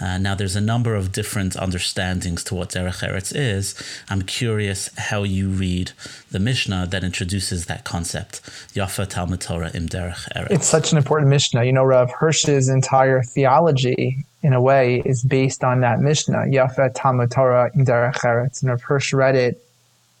Uh, 0.00 0.16
now, 0.16 0.34
there's 0.34 0.54
a 0.54 0.60
number 0.60 0.94
of 0.94 1.10
different 1.12 1.56
understandings 1.56 2.44
to 2.44 2.54
what 2.54 2.70
Derech 2.70 3.06
Eretz 3.06 3.32
is. 3.34 3.74
I'm 4.08 4.22
curious 4.22 4.90
how 4.96 5.24
you 5.24 5.48
read 5.48 5.90
the 6.30 6.38
Mishnah 6.38 6.86
that 6.90 7.02
introduces 7.02 7.66
that 7.66 7.84
concept. 7.84 8.40
Yafa 8.74 9.08
Talmud 9.08 9.40
Torah 9.40 9.70
im 9.74 9.88
Derech 9.88 10.28
Eretz. 10.36 10.50
It's 10.50 10.68
such 10.68 10.92
an 10.92 10.98
important 10.98 11.30
Mishnah. 11.30 11.64
You 11.64 11.72
know, 11.72 11.84
Rav 11.84 12.12
Hirsch's 12.12 12.68
entire 12.68 13.22
theology, 13.22 14.24
in 14.42 14.52
a 14.52 14.62
way, 14.62 15.02
is 15.04 15.24
based 15.24 15.64
on 15.64 15.80
that 15.80 16.00
Mishnah. 16.00 16.44
Yafa 16.46 16.92
Talmud 16.94 17.30
Torah 17.32 17.70
im 17.74 17.84
Derech 17.84 18.20
Eretz. 18.20 18.62
And 18.62 18.70
Rav 18.70 18.82
Hirsch 18.82 19.12
read 19.12 19.34
it 19.34 19.60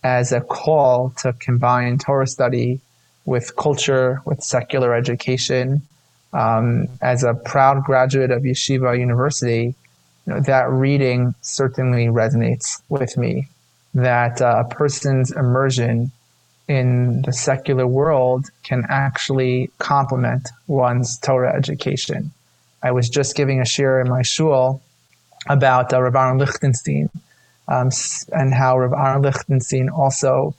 as 0.02 0.32
a 0.32 0.40
call 0.40 1.10
to 1.18 1.32
combine 1.34 1.98
Torah 1.98 2.26
study 2.26 2.80
with 3.28 3.54
culture, 3.56 4.22
with 4.24 4.42
secular 4.42 4.94
education. 4.94 5.82
Um, 6.32 6.88
as 7.02 7.24
a 7.24 7.34
proud 7.34 7.84
graduate 7.84 8.30
of 8.30 8.42
Yeshiva 8.42 8.98
University, 8.98 9.74
you 10.26 10.34
know, 10.34 10.40
that 10.40 10.70
reading 10.70 11.34
certainly 11.42 12.06
resonates 12.06 12.82
with 12.88 13.16
me. 13.16 13.48
That 13.94 14.40
uh, 14.40 14.64
a 14.64 14.74
person's 14.74 15.30
immersion 15.30 16.10
in 16.68 17.22
the 17.22 17.32
secular 17.32 17.86
world 17.86 18.46
can 18.62 18.84
actually 18.88 19.70
complement 19.78 20.48
one's 20.66 21.18
Torah 21.18 21.54
education. 21.54 22.30
I 22.82 22.92
was 22.92 23.08
just 23.08 23.36
giving 23.36 23.60
a 23.60 23.64
shiur 23.64 24.02
in 24.02 24.08
my 24.08 24.22
shul 24.22 24.80
about 25.48 25.92
uh, 25.92 26.00
Rav 26.02 26.14
Aaron 26.14 26.38
Lichtenstein 26.38 27.10
um, 27.68 27.90
and 28.32 28.54
how 28.54 28.78
Rav 28.78 28.92
Aaron 28.92 29.22
Lichtenstein 29.22 29.88
also 29.88 30.54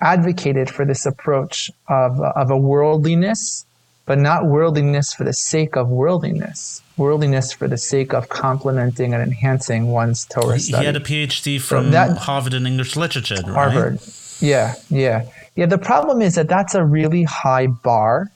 advocated 0.00 0.70
for 0.70 0.84
this 0.84 1.06
approach 1.06 1.70
of, 1.88 2.20
of 2.20 2.50
a 2.50 2.56
worldliness, 2.56 3.66
but 4.06 4.18
not 4.18 4.46
worldliness 4.46 5.12
for 5.12 5.24
the 5.24 5.32
sake 5.32 5.76
of 5.76 5.88
worldliness, 5.88 6.80
worldliness 6.96 7.52
for 7.52 7.68
the 7.68 7.76
sake 7.76 8.14
of 8.14 8.28
complementing 8.28 9.12
and 9.12 9.22
enhancing 9.22 9.88
one's 9.88 10.24
Torah 10.26 10.54
he, 10.54 10.60
study. 10.60 10.82
He 10.82 10.86
had 10.86 10.96
a 10.96 11.00
PhD 11.00 11.60
from 11.60 11.86
so 11.86 11.90
that, 11.90 12.16
Harvard 12.16 12.54
in 12.54 12.66
English 12.66 12.96
literature, 12.96 13.36
right? 13.46 13.72
Harvard. 13.72 14.00
Yeah, 14.40 14.74
yeah. 14.88 15.26
Yeah, 15.56 15.66
the 15.66 15.78
problem 15.78 16.22
is 16.22 16.36
that 16.36 16.48
that's 16.48 16.74
a 16.74 16.84
really 16.84 17.24
high 17.24 17.66
bar 17.66 18.30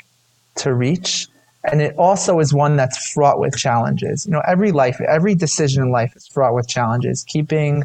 to 0.56 0.74
reach. 0.74 1.28
And 1.64 1.80
it 1.80 1.94
also 1.96 2.40
is 2.40 2.52
one 2.52 2.74
that's 2.74 3.12
fraught 3.12 3.38
with 3.38 3.56
challenges. 3.56 4.26
You 4.26 4.32
know, 4.32 4.42
every 4.46 4.72
life, 4.72 5.00
every 5.00 5.36
decision 5.36 5.84
in 5.84 5.92
life 5.92 6.16
is 6.16 6.26
fraught 6.26 6.54
with 6.54 6.66
challenges. 6.66 7.22
Keeping 7.22 7.84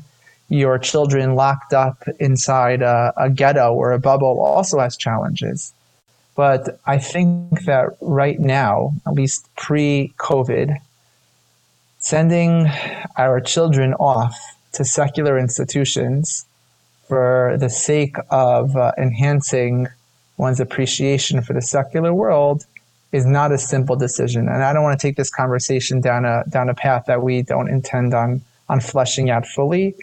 your 0.50 0.77
children 0.80 1.36
locked 1.36 1.74
up 1.74 2.04
inside 2.20 2.82
a, 2.82 3.13
a 3.18 3.30
ghetto 3.30 3.74
or 3.74 3.92
a 3.92 4.00
bubble 4.00 4.39
also 4.39 4.80
has 4.80 4.96
challenges. 4.96 5.74
But 6.36 6.80
I 6.86 7.00
think 7.00 7.66
that 7.66 7.98
right 8.00 8.39
now, 8.39 8.94
at 9.06 9.13
least 9.13 9.50
pre 9.56 10.13
COVID, 10.18 10.77
sending 12.00 12.68
our 13.18 13.42
children 13.42 13.94
off 13.96 14.38
to 14.74 14.86
secular 14.86 15.38
institutions 15.38 16.46
for 17.08 17.58
the 17.60 17.70
sake 17.70 18.16
of 18.30 18.75
uh, 18.75 18.92
enhancing 18.98 19.88
one's 20.38 20.60
appreciation 20.60 21.42
for 21.42 21.54
the 21.54 21.62
secular 21.62 22.13
world 22.13 22.66
is 23.12 23.25
not 23.25 23.51
a 23.51 23.58
simple 23.58 23.96
decision. 23.96 24.48
And 24.48 24.63
I 24.63 24.74
don't 24.74 24.84
want 24.84 25.00
to 25.00 25.08
take 25.08 25.16
this 25.16 25.30
conversation 25.30 26.01
down 26.01 26.25
a 26.25 26.44
down 26.50 26.70
a 26.70 26.75
path 26.75 27.06
that 27.08 27.24
we 27.24 27.42
don't 27.42 27.70
intend 27.70 28.13
on 28.13 28.42
on 28.70 28.80
fleshing 28.80 29.30
out 29.30 29.46
fully. 29.46 29.96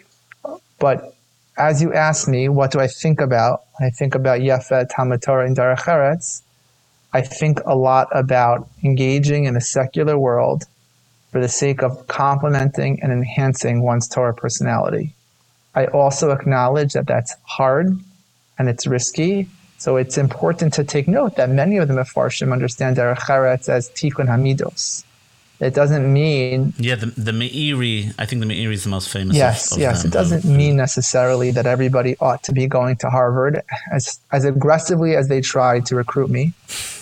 But 0.79 1.15
as 1.57 1.81
you 1.81 1.93
ask 1.93 2.27
me, 2.27 2.49
what 2.49 2.71
do 2.71 2.79
I 2.79 2.87
think 2.87 3.21
about? 3.21 3.63
I 3.79 3.89
think 3.89 4.15
about 4.15 4.41
Yefet, 4.41 4.89
Talmud 4.89 5.21
Torah, 5.21 5.45
and 5.45 5.55
Derech. 5.55 6.41
I 7.13 7.21
think 7.21 7.61
a 7.65 7.75
lot 7.75 8.09
about 8.11 8.69
engaging 8.83 9.45
in 9.45 9.55
a 9.55 9.61
secular 9.61 10.17
world 10.17 10.65
for 11.31 11.39
the 11.39 11.47
sake 11.47 11.81
of 11.81 12.07
complementing 12.07 13.01
and 13.01 13.11
enhancing 13.11 13.81
one's 13.81 14.07
Torah 14.07 14.33
personality. 14.33 15.13
I 15.73 15.85
also 15.87 16.31
acknowledge 16.31 16.93
that 16.93 17.07
that's 17.07 17.35
hard 17.43 17.99
and 18.57 18.69
it's 18.69 18.87
risky. 18.87 19.47
So 19.77 19.97
it's 19.97 20.17
important 20.17 20.73
to 20.75 20.83
take 20.83 21.07
note 21.07 21.35
that 21.35 21.49
many 21.49 21.77
of 21.77 21.87
the 21.87 21.93
Mefarshim 21.93 22.53
understand 22.53 22.97
Derech 22.97 23.69
as 23.69 23.89
Tikkun 23.89 24.27
Hamidos, 24.27 25.03
it 25.59 25.73
doesn't 25.73 26.11
mean 26.11 26.73
yeah 26.77 26.95
the 26.95 27.07
the 27.07 27.31
Meiri 27.31 28.13
I 28.19 28.25
think 28.25 28.41
the 28.41 28.47
Meiri 28.47 28.73
is 28.73 28.83
the 28.83 28.89
most 28.89 29.09
famous. 29.09 29.35
Yes, 29.35 29.71
of, 29.71 29.77
of 29.77 29.81
yes. 29.81 30.01
Them. 30.01 30.09
It 30.09 30.13
doesn't 30.13 30.45
mean 30.45 30.75
necessarily 30.75 31.51
that 31.51 31.65
everybody 31.65 32.17
ought 32.19 32.43
to 32.43 32.51
be 32.51 32.67
going 32.67 32.97
to 32.97 33.09
Harvard 33.09 33.61
as 33.91 34.19
as 34.31 34.45
aggressively 34.45 35.15
as 35.15 35.27
they 35.27 35.41
try 35.41 35.79
to 35.81 35.95
recruit 35.95 36.29
me. 36.29 36.53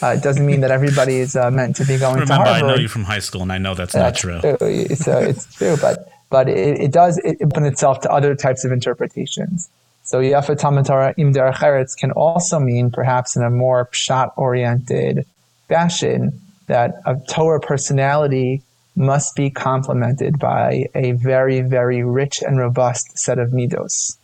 Uh, 0.02 0.16
it 0.18 0.24
doesn't 0.24 0.46
mean 0.46 0.62
that 0.62 0.72
everybody 0.72 1.16
is 1.18 1.36
uh, 1.36 1.50
meant 1.50 1.76
to 1.78 1.86
be 1.86 1.98
going 1.98 2.20
Remember, 2.20 2.46
to 2.46 2.52
Harvard. 2.52 2.64
I 2.64 2.68
know 2.68 2.76
you 2.76 2.88
from 2.88 3.04
high 3.04 3.20
school, 3.20 3.42
and 3.42 3.52
I 3.52 3.58
know 3.58 3.74
that's, 3.74 3.94
that's 3.94 4.24
not 4.24 4.42
true. 4.42 4.58
It's 4.62 5.08
uh, 5.08 5.18
it's 5.18 5.54
true, 5.56 5.76
but 5.82 6.12
but 6.30 6.48
it, 6.50 6.80
it 6.80 6.92
does 6.92 7.18
it 7.20 7.38
open 7.42 7.66
itself 7.66 8.02
to 8.02 8.12
other 8.12 8.36
types 8.36 8.66
of 8.66 8.72
interpretations. 8.72 9.70
So 10.04 10.20
Yafa 10.20 10.58
Talmud 10.58 10.86
Torah 10.86 11.14
Im 11.18 11.34
Derech 11.34 11.98
can 11.98 12.12
also 12.12 12.60
mean 12.60 12.92
perhaps 12.92 13.36
in 13.36 13.44
a 13.44 13.50
more 13.50 13.86
pshat 13.94 14.32
oriented 14.36 15.26
fashion 15.70 16.42
that 16.68 17.02
a 17.06 17.16
Torah 17.30 17.60
personality 17.60 18.62
must 18.96 19.36
be 19.36 19.50
complemented 19.50 20.40
by 20.40 20.86
a 20.94 21.14
very, 21.14 21.62
very 21.62 22.04
rich 22.04 22.42
and 22.42 22.60
robust 22.60 23.18
set 23.18 23.40
of 23.40 23.50
midos. 23.50 24.18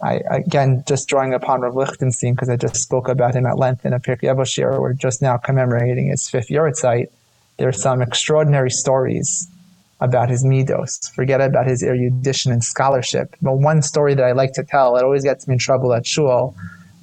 I, 0.00 0.20
again, 0.30 0.84
just 0.86 1.08
drawing 1.08 1.34
upon 1.34 1.60
Rav 1.60 1.74
Lichtenstein, 1.74 2.34
because 2.34 2.48
I 2.48 2.56
just 2.56 2.76
spoke 2.76 3.08
about 3.08 3.34
him 3.34 3.46
at 3.46 3.58
length 3.58 3.84
in 3.84 3.92
a 3.92 4.00
Pirkei 4.00 4.32
Avos 4.32 4.80
We're 4.80 4.92
just 4.92 5.22
now 5.22 5.36
commemorating 5.36 6.08
his 6.08 6.28
fifth 6.28 6.48
yahrzeit. 6.48 7.08
There 7.56 7.68
are 7.68 7.72
some 7.72 8.00
extraordinary 8.00 8.70
stories 8.70 9.48
about 10.00 10.28
his 10.28 10.44
midos, 10.44 11.12
forget 11.14 11.40
about 11.40 11.66
his 11.66 11.82
erudition 11.82 12.52
and 12.52 12.62
scholarship. 12.62 13.34
But 13.42 13.54
one 13.54 13.82
story 13.82 14.14
that 14.14 14.24
I 14.24 14.30
like 14.30 14.52
to 14.52 14.62
tell, 14.62 14.96
it 14.96 15.02
always 15.02 15.24
gets 15.24 15.48
me 15.48 15.54
in 15.54 15.58
trouble 15.58 15.92
at 15.92 16.06
shul. 16.06 16.54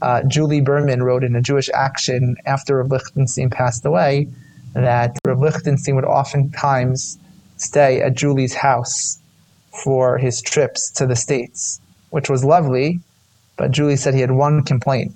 Uh, 0.02 0.24
Julie 0.24 0.62
Berman 0.62 1.04
wrote 1.04 1.26
in 1.26 1.36
a 1.36 1.42
Jewish 1.42 1.70
Action 1.74 2.38
after 2.46 2.78
Rav 2.78 2.92
Lichtenstein 2.92 3.50
passed 3.50 3.86
away 3.86 4.30
that 4.76 5.18
Rav 5.26 5.40
Lichtenstein 5.40 5.96
would 5.96 6.06
oftentimes 6.06 7.18
stay 7.58 8.02
at 8.02 8.16
Julie's 8.16 8.54
house 8.54 9.20
for 9.84 10.18
his 10.18 10.42
trips 10.42 10.92
to 10.92 11.08
the 11.08 11.16
States, 11.16 11.80
which 12.10 12.30
was 12.30 12.44
lovely. 12.44 13.00
But 13.58 13.72
Julie 13.72 13.96
said 13.96 14.14
he 14.14 14.22
had 14.22 14.32
one 14.32 14.64
complaint. 14.64 15.14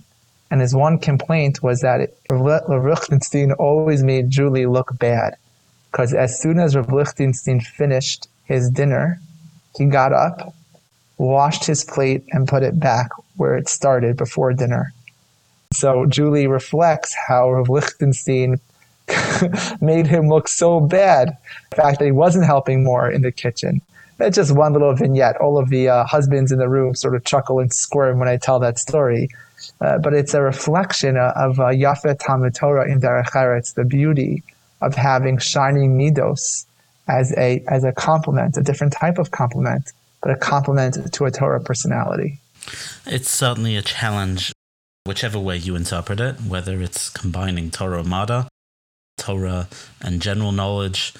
And 0.49 0.61
his 0.61 0.73
one 0.73 0.97
complaint 0.97 1.61
was 1.61 1.81
that 1.81 2.09
Rav 2.31 2.85
Lichtenstein 2.85 3.51
always 3.53 4.01
made 4.01 4.29
Julie 4.31 4.65
look 4.65 4.97
bad. 4.97 5.35
Because 5.91 6.13
as 6.13 6.39
soon 6.39 6.59
as 6.59 6.75
Rav 6.75 6.91
Lichtenstein 6.91 7.59
finished 7.59 8.27
his 8.45 8.69
dinner, 8.69 9.19
he 9.77 9.85
got 9.85 10.13
up, 10.13 10.53
washed 11.17 11.65
his 11.65 11.83
plate, 11.83 12.23
and 12.31 12.47
put 12.47 12.63
it 12.63 12.79
back 12.79 13.09
where 13.35 13.57
it 13.57 13.67
started 13.67 14.15
before 14.17 14.53
dinner. 14.53 14.93
So 15.73 16.05
Julie 16.05 16.47
reflects 16.47 17.13
how 17.27 17.51
Rav 17.51 17.69
Lichtenstein 17.69 18.59
made 19.81 20.07
him 20.07 20.29
look 20.29 20.47
so 20.47 20.79
bad. 20.79 21.37
The 21.71 21.75
fact 21.75 21.99
that 21.99 22.05
he 22.05 22.11
wasn't 22.11 22.45
helping 22.45 22.83
more 22.83 23.09
in 23.09 23.21
the 23.21 23.31
kitchen. 23.31 23.81
That's 24.17 24.35
just 24.35 24.51
one 24.51 24.73
little 24.73 24.93
vignette. 24.93 25.37
All 25.37 25.57
of 25.57 25.69
the 25.69 25.87
uh, 25.87 26.03
husbands 26.05 26.51
in 26.51 26.59
the 26.59 26.67
room 26.67 26.93
sort 26.93 27.15
of 27.15 27.23
chuckle 27.23 27.59
and 27.59 27.73
squirm 27.73 28.19
when 28.19 28.27
I 28.27 28.37
tell 28.37 28.59
that 28.59 28.77
story. 28.77 29.29
Uh, 29.81 29.97
but 29.97 30.13
it's 30.13 30.33
a 30.33 30.41
reflection 30.41 31.17
of 31.17 31.59
uh, 31.59 31.67
Yafet 31.67 32.19
Talmud 32.19 32.53
Torah 32.53 32.89
in 32.89 32.99
Derech 32.99 33.31
Eretz, 33.31 33.73
the 33.73 33.85
beauty 33.85 34.43
of 34.81 34.95
having 34.95 35.37
shining 35.37 35.97
midos 35.97 36.65
as 37.07 37.33
a 37.37 37.63
as 37.67 37.83
a 37.83 37.91
complement, 37.91 38.57
a 38.57 38.61
different 38.61 38.93
type 38.93 39.17
of 39.17 39.31
complement, 39.31 39.91
but 40.21 40.31
a 40.31 40.35
complement 40.35 41.13
to 41.13 41.25
a 41.25 41.31
Torah 41.31 41.59
personality. 41.59 42.39
It's 43.05 43.29
certainly 43.29 43.75
a 43.75 43.81
challenge, 43.81 44.53
whichever 45.05 45.39
way 45.39 45.57
you 45.57 45.75
interpret 45.75 46.19
it, 46.19 46.35
whether 46.41 46.81
it's 46.81 47.09
combining 47.09 47.71
Torah 47.71 48.03
Mada, 48.03 48.47
Torah, 49.19 49.67
and 50.01 50.21
general 50.21 50.51
knowledge, 50.51 51.13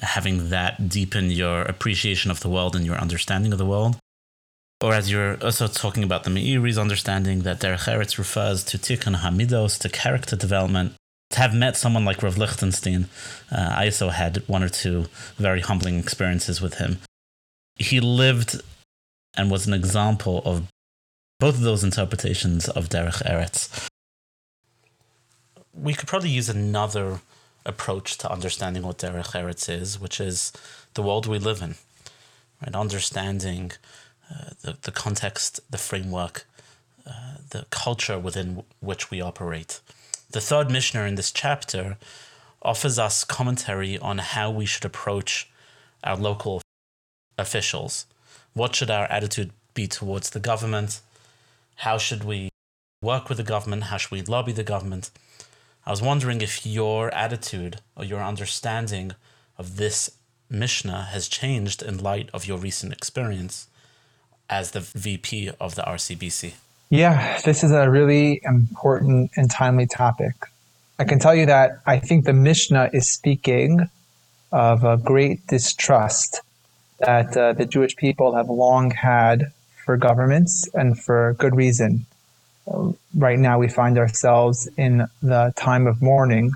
having 0.00 0.50
that 0.50 0.88
deepen 0.88 1.30
your 1.30 1.62
appreciation 1.62 2.30
of 2.30 2.40
the 2.40 2.48
world 2.48 2.76
and 2.76 2.84
your 2.84 2.96
understanding 2.96 3.52
of 3.52 3.58
the 3.58 3.66
world. 3.66 3.96
Or 4.82 4.92
as 4.92 5.10
you're 5.10 5.42
also 5.42 5.68
talking 5.68 6.02
about 6.02 6.24
the 6.24 6.30
Meiri's 6.30 6.76
understanding 6.76 7.42
that 7.42 7.60
Derech 7.60 7.86
Eretz 7.86 8.18
refers 8.18 8.64
to 8.64 8.78
Tikkun 8.78 9.20
Hamidos, 9.20 9.78
to 9.78 9.88
character 9.88 10.34
development, 10.34 10.94
to 11.30 11.38
have 11.38 11.54
met 11.54 11.76
someone 11.76 12.04
like 12.04 12.22
Rav 12.22 12.36
Lichtenstein, 12.36 13.08
uh, 13.50 13.74
I 13.76 13.86
also 13.86 14.08
had 14.08 14.46
one 14.48 14.62
or 14.62 14.68
two 14.68 15.06
very 15.36 15.60
humbling 15.60 15.98
experiences 15.98 16.60
with 16.60 16.74
him. 16.74 16.98
He 17.76 18.00
lived 18.00 18.60
and 19.36 19.50
was 19.50 19.66
an 19.66 19.72
example 19.72 20.42
of 20.44 20.66
both 21.38 21.54
of 21.54 21.62
those 21.62 21.84
interpretations 21.84 22.68
of 22.68 22.88
Derech 22.88 23.22
Eretz. 23.22 23.88
We 25.74 25.94
could 25.94 26.08
probably 26.08 26.30
use 26.30 26.48
another 26.48 27.20
approach 27.64 28.18
to 28.18 28.30
understanding 28.30 28.82
what 28.82 28.98
Derech 28.98 29.32
Eretz 29.32 29.68
is, 29.68 29.98
which 29.98 30.20
is 30.20 30.52
the 30.94 31.02
world 31.02 31.26
we 31.26 31.38
live 31.38 31.62
in, 31.62 31.76
right? 32.60 32.74
Understanding 32.74 33.72
uh, 34.30 34.50
the, 34.62 34.76
the 34.82 34.90
context, 34.90 35.60
the 35.70 35.78
framework, 35.78 36.46
uh, 37.06 37.36
the 37.50 37.66
culture 37.70 38.18
within 38.18 38.64
which 38.80 39.10
we 39.10 39.20
operate. 39.20 39.80
The 40.30 40.40
third 40.40 40.70
Mishnah 40.70 41.04
in 41.04 41.14
this 41.14 41.30
chapter 41.30 41.96
offers 42.62 42.98
us 42.98 43.24
commentary 43.24 43.98
on 43.98 44.18
how 44.18 44.50
we 44.50 44.66
should 44.66 44.84
approach 44.84 45.50
our 46.04 46.16
local 46.16 46.62
officials. 47.38 48.06
What 48.54 48.74
should 48.74 48.90
our 48.90 49.06
attitude 49.06 49.50
be 49.74 49.86
towards 49.86 50.30
the 50.30 50.40
government? 50.40 51.00
How 51.76 51.98
should 51.98 52.24
we 52.24 52.50
work 53.02 53.28
with 53.28 53.38
the 53.38 53.44
government? 53.44 53.84
How 53.84 53.96
should 53.96 54.10
we 54.12 54.22
lobby 54.22 54.52
the 54.52 54.62
government? 54.62 55.10
I 55.84 55.90
was 55.90 56.00
wondering 56.00 56.40
if 56.40 56.64
your 56.64 57.12
attitude 57.12 57.80
or 57.96 58.04
your 58.04 58.22
understanding 58.22 59.12
of 59.58 59.76
this 59.76 60.10
Mishnah 60.48 61.08
has 61.12 61.28
changed 61.28 61.82
in 61.82 61.98
light 61.98 62.30
of 62.32 62.46
your 62.46 62.58
recent 62.58 62.92
experience 62.92 63.66
as 64.48 64.70
the 64.70 64.80
VP 64.80 65.50
of 65.60 65.74
the 65.74 65.82
RCBC. 65.82 66.54
Yeah, 66.90 67.40
this 67.44 67.64
is 67.64 67.72
a 67.72 67.90
really 67.90 68.40
important 68.44 69.30
and 69.36 69.50
timely 69.50 69.86
topic. 69.86 70.34
I 70.98 71.04
can 71.04 71.18
tell 71.18 71.34
you 71.34 71.46
that 71.46 71.80
I 71.86 71.98
think 71.98 72.26
the 72.26 72.32
Mishnah 72.32 72.90
is 72.92 73.10
speaking 73.10 73.88
of 74.52 74.84
a 74.84 74.98
great 74.98 75.46
distrust 75.46 76.42
that 77.00 77.36
uh, 77.36 77.54
the 77.54 77.66
Jewish 77.66 77.96
people 77.96 78.36
have 78.36 78.48
long 78.48 78.90
had 78.90 79.50
for 79.84 79.96
governments 79.96 80.68
and 80.74 80.96
for 81.02 81.34
good 81.38 81.56
reason. 81.56 82.06
Uh, 82.66 82.92
right 83.16 83.38
now, 83.38 83.58
we 83.58 83.68
find 83.68 83.98
ourselves 83.98 84.68
in 84.76 85.06
the 85.22 85.52
time 85.56 85.86
of 85.86 86.00
mourning 86.00 86.52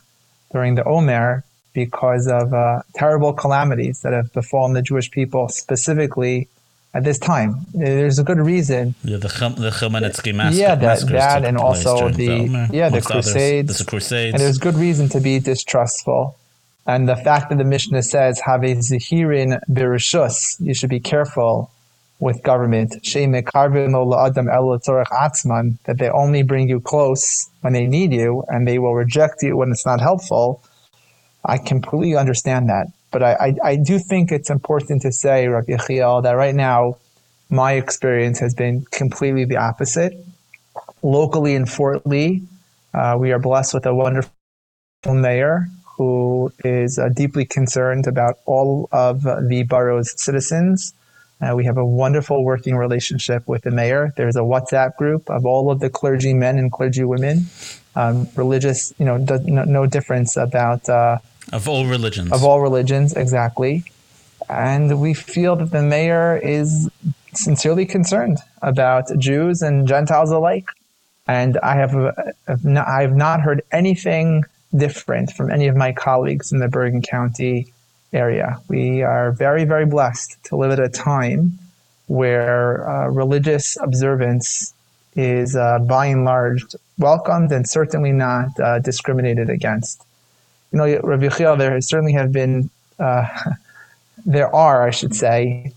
during 0.52 0.74
the 0.74 0.84
Omer 0.84 1.44
because 1.72 2.26
of 2.26 2.54
uh, 2.54 2.82
terrible 2.94 3.32
calamities 3.32 4.00
that 4.00 4.12
have 4.12 4.32
befallen 4.32 4.72
the 4.72 4.82
Jewish 4.82 5.10
people, 5.10 5.48
specifically 5.48 6.48
at 6.94 7.04
this 7.04 7.18
time. 7.18 7.66
There's 7.74 8.18
a 8.18 8.24
good 8.24 8.38
reason. 8.38 8.94
Yeah, 9.04 9.18
the, 9.18 9.28
the 9.28 9.70
Chmielnicki 9.70 10.34
massacre. 10.34 10.60
Yeah, 10.62 10.74
that, 10.76 11.00
that 11.08 11.44
and 11.44 11.58
also 11.58 12.08
the, 12.08 12.68
yeah 12.72 12.88
the 12.88 13.02
crusades. 13.02 13.70
Others, 13.70 13.78
the 13.78 13.84
crusades. 13.84 14.34
And 14.34 14.40
there's 14.42 14.58
good 14.58 14.76
reason 14.76 15.08
to 15.10 15.20
be 15.20 15.38
distrustful. 15.38 16.36
And 16.86 17.08
the 17.08 17.16
fact 17.16 17.50
that 17.50 17.58
the 17.58 17.64
Mishnah 17.64 18.02
says 18.02 18.40
have 18.40 18.62
a 18.62 18.76
zihirin 18.76 19.60
birishus, 19.68 20.56
you 20.60 20.72
should 20.72 20.88
be 20.88 21.00
careful 21.00 21.70
with 22.18 22.42
government. 22.42 22.92
That 25.84 25.96
they 25.98 26.10
only 26.10 26.42
bring 26.42 26.68
you 26.68 26.80
close 26.80 27.50
when 27.60 27.72
they 27.72 27.86
need 27.86 28.12
you, 28.12 28.44
and 28.48 28.66
they 28.66 28.78
will 28.78 28.94
reject 28.94 29.42
you 29.42 29.56
when 29.56 29.70
it's 29.70 29.86
not 29.86 30.00
helpful. 30.00 30.62
I 31.44 31.58
completely 31.58 32.16
understand 32.16 32.68
that. 32.68 32.86
But 33.12 33.22
I, 33.22 33.32
I, 33.34 33.54
I 33.64 33.76
do 33.76 33.98
think 33.98 34.32
it's 34.32 34.50
important 34.50 35.02
to 35.02 35.12
say, 35.12 35.46
Rabbi 35.46 35.72
Yechiel, 35.72 36.22
that 36.24 36.32
right 36.32 36.54
now, 36.54 36.96
my 37.48 37.72
experience 37.74 38.40
has 38.40 38.54
been 38.54 38.84
completely 38.90 39.44
the 39.44 39.56
opposite. 39.56 40.12
Locally 41.02 41.54
in 41.54 41.66
Fort 41.66 42.04
Lee, 42.06 42.42
uh, 42.92 43.16
we 43.18 43.30
are 43.30 43.38
blessed 43.38 43.74
with 43.74 43.86
a 43.86 43.94
wonderful 43.94 44.32
mayor 45.06 45.68
who 45.96 46.52
is 46.64 46.98
uh, 46.98 47.08
deeply 47.08 47.44
concerned 47.44 48.06
about 48.06 48.38
all 48.44 48.88
of 48.92 49.22
the 49.22 49.64
borough's 49.68 50.12
citizens. 50.22 50.92
Uh, 51.40 51.54
we 51.54 51.64
have 51.64 51.76
a 51.76 51.84
wonderful 51.84 52.44
working 52.44 52.76
relationship 52.76 53.46
with 53.46 53.62
the 53.62 53.70
mayor. 53.70 54.12
There's 54.16 54.36
a 54.36 54.40
WhatsApp 54.40 54.96
group 54.96 55.28
of 55.28 55.44
all 55.44 55.70
of 55.70 55.80
the 55.80 55.90
clergy 55.90 56.32
men 56.32 56.58
and 56.58 56.72
clergy 56.72 57.04
women. 57.04 57.46
Um, 57.94 58.28
religious, 58.34 58.92
you 58.98 59.04
know, 59.04 59.16
no, 59.16 59.64
no 59.64 59.86
difference 59.86 60.36
about 60.36 60.88
uh, 60.88 61.18
of 61.52 61.68
all 61.68 61.86
religions. 61.86 62.32
Of 62.32 62.44
all 62.44 62.60
religions, 62.60 63.14
exactly. 63.14 63.84
And 64.48 65.00
we 65.00 65.14
feel 65.14 65.56
that 65.56 65.70
the 65.70 65.82
mayor 65.82 66.36
is 66.36 66.90
sincerely 67.34 67.86
concerned 67.86 68.38
about 68.62 69.16
Jews 69.18 69.62
and 69.62 69.86
Gentiles 69.86 70.30
alike. 70.30 70.68
And 71.26 71.58
I 71.58 71.76
have, 71.76 71.92
have 72.46 72.64
not, 72.64 72.86
I 72.86 73.02
have 73.02 73.14
not 73.14 73.40
heard 73.40 73.62
anything 73.72 74.44
different 74.76 75.32
from 75.32 75.50
any 75.50 75.66
of 75.66 75.76
my 75.76 75.92
colleagues 75.92 76.52
in 76.52 76.58
the 76.58 76.68
Bergen 76.68 77.02
County 77.02 77.72
area. 78.16 78.60
We 78.68 79.02
are 79.02 79.32
very, 79.32 79.64
very 79.64 79.86
blessed 79.86 80.36
to 80.44 80.56
live 80.56 80.72
at 80.72 80.80
a 80.80 80.88
time 80.88 81.58
where 82.06 82.88
uh, 82.88 83.08
religious 83.08 83.76
observance 83.80 84.72
is 85.14 85.56
uh, 85.56 85.78
by 85.80 86.06
and 86.06 86.24
large 86.24 86.64
welcomed 86.98 87.52
and 87.52 87.68
certainly 87.68 88.12
not 88.12 88.58
uh, 88.60 88.78
discriminated 88.78 89.50
against 89.50 90.06
you 90.72 90.78
know, 90.78 91.00
Rav 91.02 91.20
Yechiel, 91.20 91.58
there 91.58 91.80
certainly 91.80 92.12
have 92.12 92.32
been, 92.32 92.70
uh, 92.98 93.26
there 94.26 94.54
are, 94.54 94.86
I 94.86 94.90
should 94.90 95.14
say, 95.14 95.72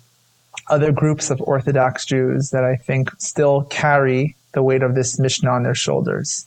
other 0.68 0.92
groups 0.92 1.30
of 1.30 1.42
Orthodox 1.42 2.06
Jews 2.06 2.52
that 2.52 2.64
I 2.64 2.76
think 2.76 3.10
still 3.20 3.64
carry 3.64 4.36
the 4.54 4.64
weight 4.64 4.84
of 4.84 4.96
this 4.96 5.20
Mishnah 5.20 5.50
on 5.50 5.64
their 5.64 5.76
shoulders. 5.76 6.46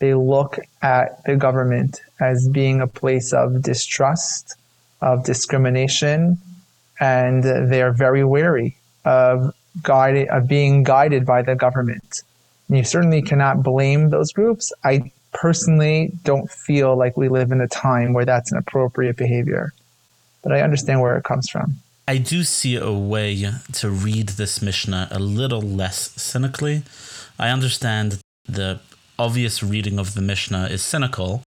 They 0.00 0.14
look 0.14 0.58
at 0.82 1.24
the 1.24 1.36
government 1.36 2.00
as 2.20 2.48
being 2.48 2.80
a 2.80 2.86
place 2.86 3.32
of 3.32 3.62
distrust, 3.62 4.56
of 5.04 5.24
discrimination, 5.24 6.38
and 6.98 7.44
they 7.44 7.82
are 7.82 7.92
very 7.92 8.24
wary 8.24 8.76
of 9.04 9.54
guided, 9.82 10.28
of 10.28 10.48
being 10.48 10.82
guided 10.82 11.26
by 11.26 11.42
the 11.42 11.54
government. 11.54 12.22
And 12.68 12.78
you 12.78 12.84
certainly 12.84 13.20
cannot 13.20 13.62
blame 13.62 14.08
those 14.08 14.32
groups. 14.32 14.72
I 14.82 15.12
personally 15.32 16.12
don't 16.24 16.50
feel 16.50 16.96
like 16.96 17.16
we 17.16 17.28
live 17.28 17.52
in 17.52 17.60
a 17.60 17.68
time 17.68 18.14
where 18.14 18.24
that's 18.24 18.50
an 18.50 18.56
appropriate 18.58 19.16
behavior. 19.16 19.74
But 20.42 20.52
I 20.52 20.62
understand 20.62 21.00
where 21.02 21.18
it 21.18 21.24
comes 21.24 21.50
from. 21.50 21.80
I 22.08 22.18
do 22.18 22.42
see 22.44 22.76
a 22.76 22.92
way 22.92 23.50
to 23.72 23.90
read 23.90 24.30
this 24.30 24.62
Mishnah 24.62 25.08
a 25.10 25.18
little 25.18 25.62
less 25.62 26.10
cynically. 26.20 26.82
I 27.38 27.48
understand 27.50 28.20
the 28.46 28.80
obvious 29.18 29.62
reading 29.62 29.98
of 29.98 30.14
the 30.14 30.22
Mishnah 30.22 30.66
is 30.66 30.82
cynical. 30.82 31.42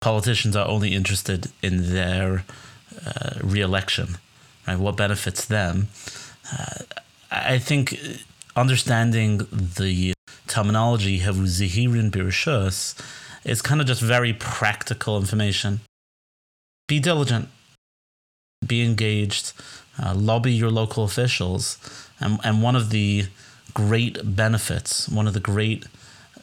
Politicians 0.00 0.54
are 0.56 0.68
only 0.68 0.94
interested 0.94 1.50
in 1.62 1.92
their 1.92 2.44
uh, 3.04 3.38
re-election, 3.42 4.18
right? 4.66 4.78
What 4.78 4.96
benefits 4.96 5.44
them? 5.44 5.88
Uh, 6.52 6.84
I 7.30 7.58
think 7.58 7.98
understanding 8.54 9.46
the 9.50 10.14
terminology 10.46 11.20
Havu 11.20 11.46
Zehirin 11.46 12.10
Birishus 12.10 12.94
is 13.44 13.62
kind 13.62 13.80
of 13.80 13.86
just 13.86 14.00
very 14.00 14.32
practical 14.32 15.18
information. 15.18 15.80
Be 16.88 17.00
diligent, 17.00 17.48
be 18.66 18.82
engaged, 18.82 19.52
uh, 20.02 20.14
lobby 20.14 20.52
your 20.52 20.70
local 20.70 21.04
officials. 21.04 21.78
And, 22.20 22.38
and 22.44 22.62
one 22.62 22.76
of 22.76 22.90
the 22.90 23.26
great 23.74 24.36
benefits, 24.36 25.08
one 25.08 25.26
of 25.26 25.34
the 25.34 25.40
great 25.40 25.84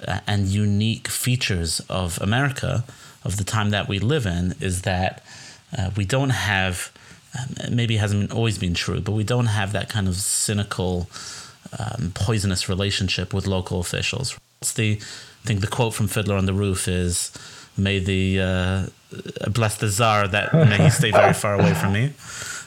uh, 0.08 0.20
and 0.28 0.48
unique 0.48 1.08
features 1.08 1.80
of 1.90 2.22
America, 2.22 2.84
of 3.24 3.38
the 3.38 3.44
time 3.44 3.70
that 3.72 3.88
we 3.88 4.00
live 4.00 4.26
in, 4.26 4.54
is 4.60 4.82
that 4.84 5.24
uh, 5.78 5.92
we 5.96 6.06
don't 6.06 6.32
have, 6.32 6.92
um, 7.38 7.76
maybe 7.76 7.96
it 7.96 8.00
hasn't 8.00 8.30
been, 8.30 8.38
always 8.38 8.58
been 8.58 8.74
true, 8.74 9.02
but 9.02 9.14
we 9.14 9.24
don't 9.24 9.48
have 9.48 9.72
that 9.74 9.90
kind 9.90 10.08
of 10.08 10.16
cynical, 10.16 11.10
um, 11.80 12.12
poisonous 12.14 12.70
relationship 12.70 13.34
with 13.34 13.48
local 13.48 13.80
officials. 13.80 14.38
It's 14.62 14.74
the, 14.74 15.00
I 15.44 15.48
think 15.48 15.62
the 15.62 15.68
quote 15.68 15.94
from 15.94 16.08
Fiddler 16.08 16.36
on 16.36 16.46
the 16.46 16.54
Roof 16.54 16.88
is, 16.88 17.32
"May 17.76 18.00
the 18.00 18.40
uh, 18.40 19.50
bless 19.50 19.78
the 19.78 19.90
czar 19.90 20.28
that 20.28 20.54
may 20.70 20.78
he 20.84 20.90
stay 20.90 21.12
very 21.12 21.34
far 21.34 21.56
away 21.56 21.74
from 21.74 21.94
me." 21.94 22.14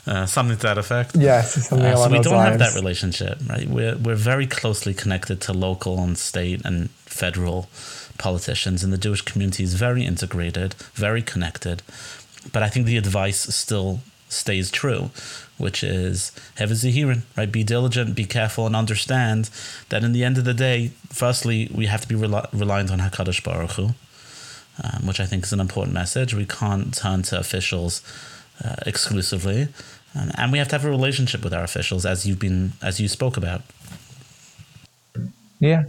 Uh, 0.07 0.25
something 0.25 0.57
to 0.57 0.63
that 0.63 0.79
effect. 0.79 1.17
Yes, 1.17 1.73
uh, 1.73 1.97
so 1.97 2.11
we 2.11 2.21
don't 2.21 2.35
lines. 2.35 2.51
have 2.51 2.59
that 2.61 2.75
relationship, 2.77 3.39
right? 3.49 3.69
We're 3.69 3.97
we're 3.97 4.15
very 4.15 4.47
closely 4.47 4.95
connected 4.95 5.41
to 5.43 5.53
local 5.53 5.99
and 5.99 6.17
state 6.17 6.65
and 6.65 6.91
federal 6.91 7.69
politicians, 8.17 8.85
and 8.85 8.93
the 8.93 8.99
Jewish 8.99 9.23
community 9.23 9.65
is 9.65 9.75
very 9.75 10.05
integrated, 10.05 10.75
very 10.95 11.23
connected. 11.23 11.83
But 12.53 12.63
I 12.63 12.69
think 12.69 12.87
the 12.87 12.97
advice 12.97 13.55
still 13.55 14.01
stays 14.29 14.71
true, 14.71 15.11
which 15.59 15.83
is 15.83 16.33
have 16.57 16.71
a 16.71 16.75
zahirin, 16.75 17.23
right? 17.37 17.51
Be 17.51 17.65
diligent, 17.65 18.15
be 18.15 18.25
careful, 18.25 18.67
and 18.67 18.75
understand 18.75 19.51
that 19.89 20.05
in 20.05 20.13
the 20.13 20.25
end 20.25 20.39
of 20.39 20.45
the 20.45 20.55
day, 20.55 20.93
firstly, 21.09 21.71
we 21.73 21.87
have 21.87 22.01
to 22.03 22.09
be 22.09 22.15
rel- 22.15 22.49
reliant 22.53 22.91
on 22.91 22.99
Hakadosh 22.99 23.43
Baruch 23.43 23.73
Hu, 23.73 23.85
um, 24.83 25.07
which 25.07 25.21
I 25.21 25.27
think 25.27 25.45
is 25.45 25.53
an 25.53 25.61
important 25.61 25.95
message. 25.95 26.35
We 26.35 26.47
can't 26.47 26.95
turn 26.95 27.23
to 27.23 27.39
officials 27.39 28.03
uh, 28.65 28.77
exclusively, 28.85 29.69
um, 30.15 30.31
and 30.37 30.53
we 30.53 30.59
have 30.59 30.69
to 30.69 30.79
have 30.79 30.85
a 30.85 30.91
relationship 30.91 31.45
with 31.45 31.55
our 31.55 31.65
officials, 31.65 32.05
as 32.05 32.27
you've 32.27 32.41
been, 32.41 32.73
as 32.83 33.01
you 33.01 33.09
spoke 33.09 33.37
about. 33.37 33.63
Yeah, 35.61 35.85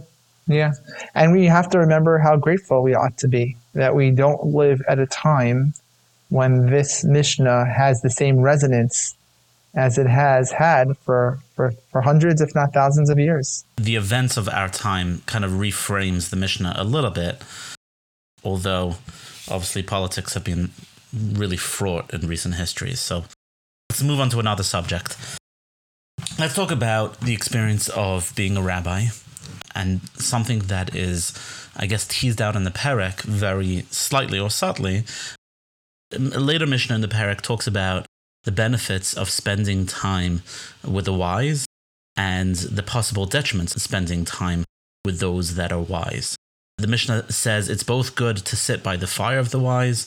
yeah, 0.46 0.72
and 1.14 1.32
we 1.32 1.46
have 1.46 1.68
to 1.70 1.78
remember 1.78 2.18
how 2.18 2.36
grateful 2.36 2.82
we 2.82 2.94
ought 2.94 3.18
to 3.18 3.28
be 3.28 3.56
that 3.74 3.94
we 3.94 4.10
don't 4.10 4.46
live 4.46 4.82
at 4.88 4.98
a 4.98 5.06
time 5.06 5.74
when 6.28 6.66
this 6.66 7.04
Mishnah 7.04 7.66
has 7.66 8.02
the 8.02 8.10
same 8.10 8.38
resonance 8.38 9.14
as 9.74 9.98
it 9.98 10.06
has 10.06 10.50
had 10.50 10.96
for, 10.98 11.38
for, 11.54 11.72
for 11.90 12.00
hundreds, 12.00 12.40
if 12.40 12.54
not 12.54 12.72
thousands 12.72 13.10
of 13.10 13.18
years. 13.18 13.64
The 13.76 13.96
events 13.96 14.36
of 14.36 14.48
our 14.48 14.68
time 14.68 15.22
kind 15.26 15.44
of 15.44 15.52
reframes 15.52 16.30
the 16.30 16.36
Mishnah 16.36 16.74
a 16.76 16.84
little 16.84 17.10
bit, 17.10 17.42
although 18.42 18.96
obviously 19.48 19.82
politics 19.82 20.34
have 20.34 20.44
been 20.44 20.70
really 21.12 21.56
fraught 21.56 22.12
in 22.12 22.26
recent 22.26 22.54
history. 22.54 22.94
So 22.94 23.24
let's 23.90 24.02
move 24.02 24.20
on 24.20 24.30
to 24.30 24.40
another 24.40 24.62
subject. 24.62 25.16
Let's 26.38 26.54
talk 26.54 26.70
about 26.70 27.20
the 27.20 27.34
experience 27.34 27.88
of 27.90 28.32
being 28.34 28.56
a 28.56 28.62
rabbi 28.62 29.06
and 29.74 30.00
something 30.16 30.60
that 30.60 30.94
is, 30.94 31.32
I 31.76 31.86
guess, 31.86 32.06
teased 32.06 32.42
out 32.42 32.56
in 32.56 32.64
the 32.64 32.70
Perek 32.70 33.22
very 33.22 33.84
slightly 33.90 34.38
or 34.38 34.50
subtly, 34.50 35.04
later 36.16 36.66
Mishnah 36.66 36.94
in 36.94 37.00
the 37.00 37.08
Perek 37.08 37.40
talks 37.40 37.66
about 37.66 38.06
the 38.44 38.52
benefits 38.52 39.14
of 39.14 39.28
spending 39.28 39.86
time 39.86 40.42
with 40.86 41.04
the 41.04 41.12
wise 41.12 41.66
and 42.16 42.54
the 42.56 42.82
possible 42.82 43.26
detriments 43.26 43.76
of 43.76 43.82
spending 43.82 44.24
time 44.24 44.64
with 45.04 45.20
those 45.20 45.54
that 45.56 45.72
are 45.72 45.80
wise. 45.80 46.36
The 46.78 46.86
Mishnah 46.86 47.30
says 47.32 47.68
it's 47.68 47.82
both 47.82 48.14
good 48.14 48.36
to 48.38 48.56
sit 48.56 48.82
by 48.82 48.96
the 48.96 49.06
fire 49.06 49.38
of 49.38 49.50
the 49.50 49.58
wise, 49.58 50.06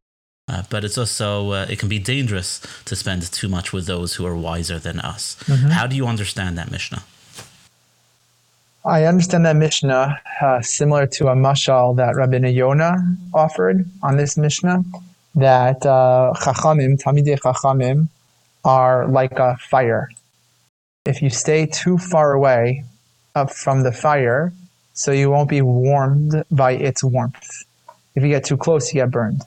uh, 0.49 0.63
but 0.69 0.83
it's 0.83 0.97
also 0.97 1.51
uh, 1.51 1.65
it 1.69 1.79
can 1.79 1.89
be 1.89 1.99
dangerous 1.99 2.61
to 2.85 2.95
spend 2.95 3.23
too 3.31 3.49
much 3.49 3.73
with 3.73 3.85
those 3.85 4.15
who 4.15 4.25
are 4.25 4.35
wiser 4.35 4.79
than 4.79 4.99
us. 4.99 5.35
Mm-hmm. 5.43 5.69
How 5.69 5.87
do 5.87 5.95
you 5.95 6.07
understand 6.07 6.57
that 6.57 6.71
Mishnah? 6.71 7.03
I 8.83 9.05
understand 9.05 9.45
that 9.45 9.55
Mishnah 9.55 10.19
uh, 10.41 10.61
similar 10.61 11.05
to 11.07 11.27
a 11.27 11.35
mashal 11.35 11.95
that 11.97 12.15
Rabbi 12.15 12.37
Yonah 12.47 12.95
offered 13.33 13.85
on 14.01 14.17
this 14.17 14.37
Mishnah 14.37 14.83
that 15.35 15.85
uh, 15.85 16.33
chachamim, 16.35 17.01
talmidei 17.01 17.39
chachamim, 17.39 18.07
are 18.63 19.07
like 19.07 19.33
a 19.33 19.57
fire. 19.57 20.09
If 21.05 21.21
you 21.21 21.29
stay 21.29 21.65
too 21.65 21.97
far 21.97 22.33
away 22.33 22.83
up 23.33 23.51
from 23.51 23.83
the 23.83 23.91
fire, 23.91 24.53
so 24.93 25.11
you 25.11 25.31
won't 25.31 25.49
be 25.49 25.61
warmed 25.61 26.43
by 26.51 26.73
its 26.73 27.03
warmth. 27.03 27.63
If 28.15 28.23
you 28.23 28.29
get 28.29 28.43
too 28.43 28.57
close, 28.57 28.93
you 28.93 29.01
get 29.01 29.11
burned. 29.11 29.41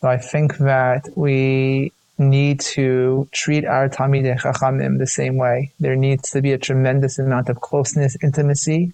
So 0.00 0.08
I 0.08 0.18
think 0.18 0.58
that 0.58 1.08
we 1.14 1.92
need 2.18 2.60
to 2.60 3.28
treat 3.32 3.64
our 3.64 3.88
Talmidei 3.88 4.40
Chachamim 4.40 4.98
the 4.98 5.06
same 5.06 5.36
way. 5.36 5.72
There 5.80 5.96
needs 5.96 6.30
to 6.30 6.42
be 6.42 6.52
a 6.52 6.58
tremendous 6.58 7.18
amount 7.18 7.48
of 7.48 7.60
closeness, 7.60 8.16
intimacy 8.22 8.92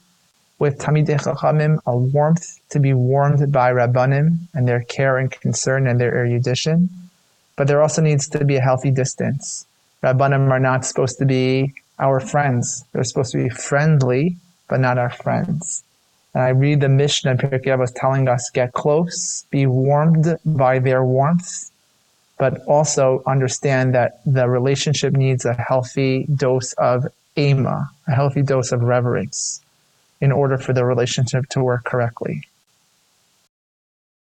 with 0.62 0.78
Talmidei 0.78 1.18
Chachamim, 1.20 1.80
a 1.86 1.96
warmth 1.96 2.46
to 2.68 2.78
be 2.78 2.94
warmed 2.94 3.50
by 3.50 3.72
Rabbanim 3.72 4.38
and 4.54 4.68
their 4.68 4.84
care 4.84 5.18
and 5.18 5.28
concern 5.28 5.88
and 5.88 6.00
their 6.00 6.14
erudition. 6.16 6.88
But 7.56 7.66
there 7.66 7.82
also 7.82 8.00
needs 8.00 8.28
to 8.28 8.44
be 8.44 8.54
a 8.58 8.60
healthy 8.60 8.92
distance. 8.92 9.66
Rabbanim 10.04 10.52
are 10.52 10.60
not 10.60 10.84
supposed 10.84 11.18
to 11.18 11.24
be 11.24 11.74
our 11.98 12.20
friends. 12.20 12.84
They're 12.92 13.02
supposed 13.02 13.32
to 13.32 13.42
be 13.42 13.48
friendly, 13.48 14.36
but 14.68 14.78
not 14.78 14.98
our 14.98 15.10
friends. 15.10 15.82
And 16.32 16.44
I 16.44 16.50
read 16.50 16.80
the 16.80 16.88
Mishnah, 16.88 17.38
Pirkei 17.38 17.74
Avos 17.74 17.92
telling 17.96 18.28
us, 18.28 18.48
get 18.50 18.72
close, 18.72 19.44
be 19.50 19.66
warmed 19.66 20.38
by 20.46 20.78
their 20.78 21.04
warmth, 21.04 21.72
but 22.38 22.62
also 22.66 23.24
understand 23.26 23.96
that 23.96 24.20
the 24.24 24.48
relationship 24.48 25.12
needs 25.12 25.44
a 25.44 25.54
healthy 25.54 26.24
dose 26.36 26.72
of 26.74 27.08
ema, 27.36 27.90
a 28.06 28.12
healthy 28.12 28.42
dose 28.42 28.70
of 28.70 28.80
reverence 28.82 29.60
in 30.22 30.30
order 30.30 30.56
for 30.56 30.72
the 30.72 30.84
relationship 30.84 31.44
to 31.48 31.60
work 31.62 31.84
correctly. 31.84 32.44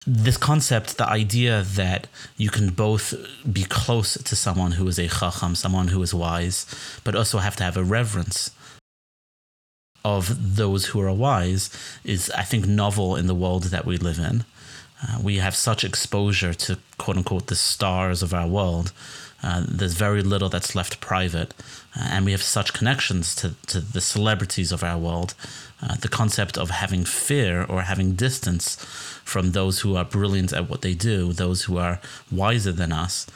This 0.05 0.37
concept, 0.37 0.99
the 0.99 1.09
idea 1.09 1.63
that 1.63 2.09
you 2.37 2.51
can 2.51 2.71
both 2.71 3.15
be 3.51 3.65
close 3.65 4.15
to 4.15 4.37
someone 4.37 4.73
who 4.73 4.87
is 4.89 4.99
a 4.99 5.09
chacham, 5.09 5.55
someone 5.55 5.89
who 5.89 6.03
is 6.03 6.13
wise, 6.13 6.67
but 7.05 7.15
also 7.15 7.39
have 7.39 7.57
to 7.57 7.65
have 7.65 7.77
a 7.77 7.85
reverence 7.85 8.51
of 10.05 10.57
those 10.57 10.87
who 10.87 11.01
are 11.01 11.13
wise, 11.13 11.71
is, 12.05 12.31
I 12.31 12.43
think, 12.43 12.67
novel 12.67 13.17
in 13.17 13.27
the 13.27 13.35
world 13.35 13.65
that 13.65 13.87
we 13.87 13.97
live 13.97 14.19
in. 14.19 14.45
Uh, 15.03 15.19
we 15.23 15.37
have 15.39 15.55
such 15.57 15.85
exposure 15.85 16.55
to 16.55 16.79
quote 16.99 17.17
unquote 17.17 17.47
the 17.47 17.57
stars 17.57 18.23
of 18.23 18.35
our 18.35 18.49
world. 18.49 18.93
Uh, 19.43 19.65
there's 19.69 19.95
very 19.95 20.23
little 20.23 20.49
that's 20.49 20.75
left 20.75 21.01
private. 21.01 21.53
Uh, 21.99 22.09
and 22.11 22.25
we 22.25 22.33
have 22.33 22.43
such 22.43 22.73
connections 22.73 23.35
to, 23.35 23.55
to 23.67 23.81
the 23.81 24.01
celebrities 24.01 24.73
of 24.73 24.83
our 24.83 24.99
world 24.99 25.35
uh, 25.83 25.95
the 25.97 26.09
concept 26.09 26.57
of 26.57 26.71
having 26.71 27.05
fear 27.05 27.65
or 27.65 27.83
having 27.83 28.15
distance 28.15 28.77
from 29.25 29.53
those 29.53 29.81
who 29.81 29.97
are 29.97 30.05
brilliant 30.05 30.53
at 30.53 30.71
what 30.71 30.83
they 30.83 30.95
do, 30.95 31.33
those 31.33 31.65
who 31.65 31.77
are 31.77 32.01
wiser 32.31 32.73
than 32.73 32.93
us, 32.93 33.27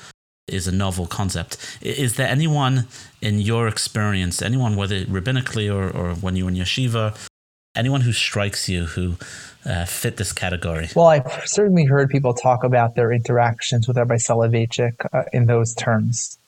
is 0.47 0.67
a 0.67 0.73
novel 0.73 1.07
concept. 1.07 1.57
Is 1.83 2.17
there 2.17 2.29
anyone 2.29 2.87
in 3.21 3.41
your 3.41 3.69
experience, 3.69 4.41
anyone, 4.43 4.75
whether 4.77 5.05
rabbinically 5.05 5.73
or, 5.73 5.91
or 5.91 6.15
when 6.15 6.35
you 6.35 6.45
were 6.45 6.51
in 6.51 6.57
yeshiva, 6.57 7.17
anyone 7.77 8.01
who 8.01 8.13
strikes 8.13 8.69
you 8.69 8.87
who 8.87 9.17
uh, 9.67 9.85
fit 9.85 10.17
this 10.17 10.33
category? 10.33 10.89
Well, 10.97 11.07
I've 11.07 11.43
certainly 11.47 11.85
heard 11.85 12.09
people 12.09 12.35
talk 12.35 12.65
about 12.65 12.95
their 12.95 13.13
interactions 13.13 13.87
with 13.87 13.99
Rabbi 13.99 14.17
Soloveitchik 14.17 15.07
uh, 15.13 15.25
in 15.33 15.47
those 15.47 15.75
terms. 15.75 16.39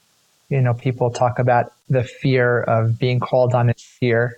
You 0.52 0.60
know, 0.60 0.74
people 0.74 1.10
talk 1.10 1.38
about 1.38 1.72
the 1.88 2.04
fear 2.04 2.60
of 2.60 2.98
being 2.98 3.20
called 3.20 3.54
on 3.54 3.70
in 3.70 3.74
fear 3.74 4.36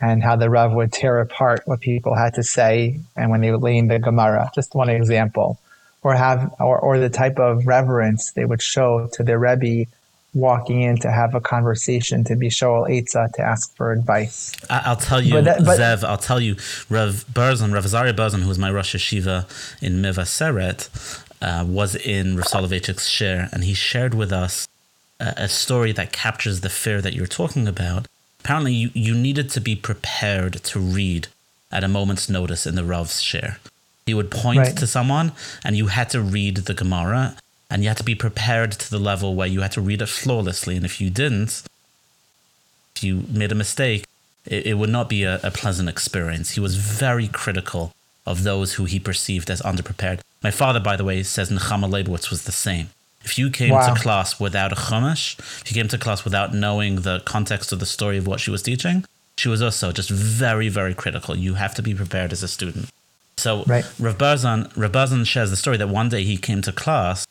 and 0.00 0.22
how 0.22 0.36
the 0.36 0.48
Rav 0.48 0.72
would 0.72 0.92
tear 0.92 1.18
apart 1.18 1.62
what 1.64 1.80
people 1.80 2.14
had 2.14 2.34
to 2.34 2.44
say 2.44 3.00
and 3.16 3.28
when 3.28 3.40
they 3.40 3.50
would 3.50 3.64
lean 3.64 3.88
the 3.88 3.98
Gemara. 3.98 4.52
Just 4.54 4.76
one 4.76 4.88
example. 4.88 5.58
Or 6.04 6.14
have 6.14 6.54
or, 6.60 6.78
or 6.78 7.00
the 7.00 7.10
type 7.10 7.40
of 7.40 7.66
reverence 7.66 8.30
they 8.36 8.44
would 8.44 8.62
show 8.62 9.08
to 9.14 9.24
their 9.24 9.40
Rebbe 9.40 9.90
walking 10.32 10.82
in 10.82 10.96
to 10.98 11.10
have 11.10 11.34
a 11.34 11.40
conversation, 11.40 12.22
to 12.22 12.36
be 12.36 12.50
Shoal 12.50 12.84
Eitzah, 12.84 13.32
to 13.32 13.42
ask 13.42 13.74
for 13.74 13.90
advice. 13.90 14.54
I'll 14.70 14.94
tell 14.94 15.20
you, 15.20 15.32
but 15.32 15.44
that, 15.44 15.64
but, 15.64 15.80
Zev, 15.80 16.04
I'll 16.04 16.18
tell 16.18 16.38
you, 16.38 16.54
Rav 16.88 17.24
Berzon, 17.32 17.74
Rav 17.74 17.84
Azaria 17.84 18.12
Berzon, 18.12 18.42
who 18.42 18.48
was 18.48 18.60
my 18.60 18.70
Rosh 18.70 18.94
Yeshiva 18.94 19.46
in 19.82 19.94
Mevaseret, 20.02 20.88
uh, 21.42 21.64
was 21.66 21.96
in 21.96 22.36
Rav 22.36 22.44
Soloveitchik's 22.46 23.08
shiur, 23.08 23.52
and 23.52 23.64
he 23.64 23.74
shared 23.74 24.14
with 24.14 24.30
us 24.30 24.68
a, 25.20 25.34
a 25.36 25.48
story 25.48 25.92
that 25.92 26.12
captures 26.12 26.60
the 26.60 26.68
fear 26.68 27.00
that 27.00 27.14
you're 27.14 27.26
talking 27.26 27.68
about 27.68 28.06
apparently 28.40 28.72
you, 28.72 28.90
you 28.94 29.14
needed 29.14 29.50
to 29.50 29.60
be 29.60 29.76
prepared 29.76 30.54
to 30.54 30.80
read 30.80 31.28
at 31.70 31.84
a 31.84 31.88
moment's 31.88 32.28
notice 32.28 32.66
in 32.66 32.76
the 32.76 32.84
Rav's 32.84 33.20
shiur. 33.20 33.58
He 34.06 34.14
would 34.14 34.30
point 34.30 34.60
right. 34.60 34.76
to 34.76 34.86
someone 34.86 35.32
and 35.64 35.76
you 35.76 35.88
had 35.88 36.08
to 36.10 36.20
read 36.22 36.56
the 36.56 36.72
Gemara 36.72 37.36
and 37.70 37.82
you 37.82 37.88
had 37.88 37.98
to 37.98 38.04
be 38.04 38.14
prepared 38.14 38.72
to 38.72 38.90
the 38.90 38.98
level 38.98 39.34
where 39.34 39.46
you 39.46 39.60
had 39.60 39.72
to 39.72 39.82
read 39.82 40.00
it 40.00 40.08
flawlessly. 40.08 40.76
And 40.76 40.86
if 40.86 41.00
you 41.00 41.10
didn't, 41.10 41.62
if 42.96 43.04
you 43.04 43.24
made 43.28 43.52
a 43.52 43.54
mistake, 43.54 44.06
it, 44.46 44.66
it 44.66 44.74
would 44.74 44.88
not 44.88 45.10
be 45.10 45.24
a, 45.24 45.40
a 45.42 45.50
pleasant 45.50 45.90
experience. 45.90 46.52
He 46.52 46.60
was 46.60 46.76
very 46.76 47.28
critical 47.28 47.92
of 48.24 48.44
those 48.44 48.74
who 48.74 48.86
he 48.86 48.98
perceived 48.98 49.50
as 49.50 49.60
underprepared. 49.60 50.20
My 50.42 50.50
father, 50.50 50.80
by 50.80 50.96
the 50.96 51.04
way, 51.04 51.22
says 51.22 51.50
Nechama 51.50 51.90
Leibowitz 51.90 52.30
was 52.30 52.44
the 52.44 52.52
same. 52.52 52.88
If 53.24 53.38
you 53.38 53.50
came 53.50 53.70
wow. 53.70 53.92
to 53.92 54.00
class 54.00 54.40
without 54.40 54.72
a 54.72 54.76
chumash, 54.76 55.38
if 55.38 55.70
you 55.70 55.74
came 55.74 55.88
to 55.88 55.98
class 55.98 56.24
without 56.24 56.54
knowing 56.54 57.02
the 57.02 57.20
context 57.20 57.72
of 57.72 57.80
the 57.80 57.86
story 57.86 58.16
of 58.16 58.26
what 58.26 58.40
she 58.40 58.50
was 58.50 58.62
teaching, 58.62 59.04
she 59.36 59.48
was 59.48 59.60
also 59.60 59.92
just 59.92 60.10
very, 60.10 60.68
very 60.68 60.94
critical. 60.94 61.36
You 61.36 61.54
have 61.54 61.74
to 61.74 61.82
be 61.82 61.94
prepared 61.94 62.32
as 62.32 62.42
a 62.42 62.48
student. 62.48 62.90
So 63.36 63.64
right. 63.64 63.84
Rav 63.98 64.18
Berzon, 64.18 64.72
Rav 64.76 64.92
Berzon 64.92 65.26
shares 65.26 65.50
the 65.50 65.56
story 65.56 65.76
that 65.76 65.88
one 65.88 66.08
day 66.08 66.24
he 66.24 66.36
came 66.36 66.62
to 66.62 66.72
class 66.72 67.26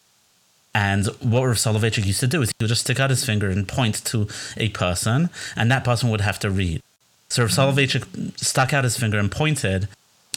and 0.78 1.08
what 1.21 1.43
Rav 1.43 1.56
Soloveitchik 1.56 2.06
used 2.06 2.19
to 2.19 2.28
do 2.28 2.43
is 2.43 2.50
he 2.50 2.63
would 2.63 2.67
just 2.67 2.82
stick 2.82 3.00
out 3.00 3.10
his 3.10 3.26
finger 3.26 3.50
and 3.50 3.67
point 3.67 4.06
to 4.06 4.28
a 4.58 4.69
person, 4.69 5.32
and 5.56 5.71
that 5.71 5.84
person 5.84 6.12
would 6.12 6.21
have 6.21 6.38
to 6.39 6.52
read. 6.52 6.84
So 7.30 7.41
Rav 7.41 7.52
Soloveitchik 7.52 8.38
stuck 8.38 8.73
out 8.73 8.84
his 8.84 8.95
finger 8.95 9.17
and 9.17 9.32
pointed, 9.32 9.88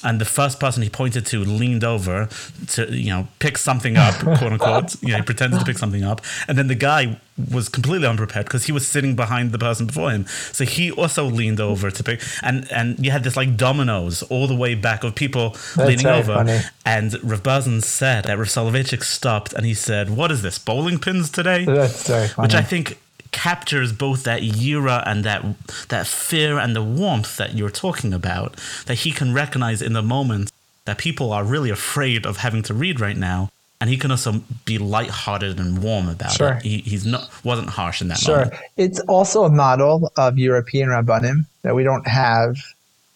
and 0.04 0.20
the 0.20 0.24
first 0.24 0.58
person 0.60 0.82
he 0.82 0.88
pointed 0.90 1.26
to 1.26 1.44
leaned 1.44 1.84
over 1.84 2.28
to 2.68 2.92
you 2.94 3.10
know 3.10 3.28
pick 3.38 3.58
something 3.58 3.96
up 3.96 4.14
quote 4.20 4.42
unquote. 4.52 5.02
You 5.02 5.10
know 5.10 5.16
he 5.16 5.22
pretended 5.22 5.58
to 5.60 5.64
pick 5.64 5.78
something 5.78 6.02
up. 6.04 6.20
And 6.48 6.56
then 6.58 6.68
the 6.68 6.74
guy 6.74 7.18
was 7.52 7.68
completely 7.68 8.06
unprepared 8.06 8.44
because 8.46 8.64
he 8.66 8.72
was 8.72 8.86
sitting 8.86 9.16
behind 9.16 9.52
the 9.52 9.58
person 9.58 9.86
before 9.86 10.10
him. 10.10 10.26
So 10.52 10.64
he 10.64 10.90
also 10.90 11.24
leaned 11.24 11.60
over 11.60 11.90
to 11.90 12.02
pick 12.04 12.20
and 12.42 12.70
and 12.72 13.04
you 13.04 13.10
had 13.10 13.24
this 13.24 13.36
like 13.36 13.56
dominoes 13.56 14.22
all 14.24 14.46
the 14.46 14.56
way 14.56 14.74
back 14.74 15.04
of 15.04 15.14
people 15.14 15.50
That's 15.50 15.76
leaning 15.78 16.06
over. 16.06 16.34
funny. 16.34 16.60
and 16.84 17.16
Rav 17.22 17.42
said 17.84 18.24
that 18.24 18.38
Rav 18.38 18.48
Soloveitchik 18.48 19.02
stopped 19.04 19.52
and 19.52 19.64
he 19.66 19.74
said 19.74 20.10
what 20.10 20.30
is 20.30 20.42
this? 20.42 20.58
Bowling 20.58 20.98
pins 20.98 21.30
today? 21.30 21.64
That's 21.64 22.06
very 22.06 22.28
funny. 22.28 22.46
which 22.46 22.54
I 22.54 22.62
think 22.62 22.98
captures 23.32 23.92
both 23.92 24.24
that 24.24 24.42
yira 24.42 25.02
and 25.06 25.24
that 25.24 25.44
that 25.88 26.06
fear 26.06 26.58
and 26.58 26.74
the 26.74 26.82
warmth 26.82 27.36
that 27.36 27.54
you're 27.54 27.70
talking 27.70 28.12
about 28.12 28.56
that 28.86 28.96
he 28.96 29.12
can 29.12 29.32
recognize 29.32 29.80
in 29.80 29.92
the 29.92 30.02
moment 30.02 30.50
that 30.84 30.98
people 30.98 31.32
are 31.32 31.44
really 31.44 31.70
afraid 31.70 32.26
of 32.26 32.38
having 32.38 32.62
to 32.62 32.74
read 32.74 32.98
right 32.98 33.16
now 33.16 33.48
and 33.80 33.88
he 33.88 33.96
can 33.96 34.10
also 34.10 34.42
be 34.66 34.76
light-hearted 34.78 35.58
and 35.58 35.82
warm 35.82 36.08
about 36.08 36.32
sure. 36.32 36.52
it. 36.54 36.62
He, 36.62 36.78
he's 36.78 37.06
not 37.06 37.30
wasn't 37.42 37.70
harsh 37.70 38.02
in 38.02 38.08
that 38.08 38.18
sure. 38.18 38.44
moment. 38.44 38.54
It's 38.76 39.00
also 39.00 39.44
a 39.44 39.50
model 39.50 40.12
of 40.16 40.38
European 40.38 40.90
rabbanim 40.90 41.46
that 41.62 41.74
we 41.74 41.82
don't 41.82 42.06
have 42.06 42.58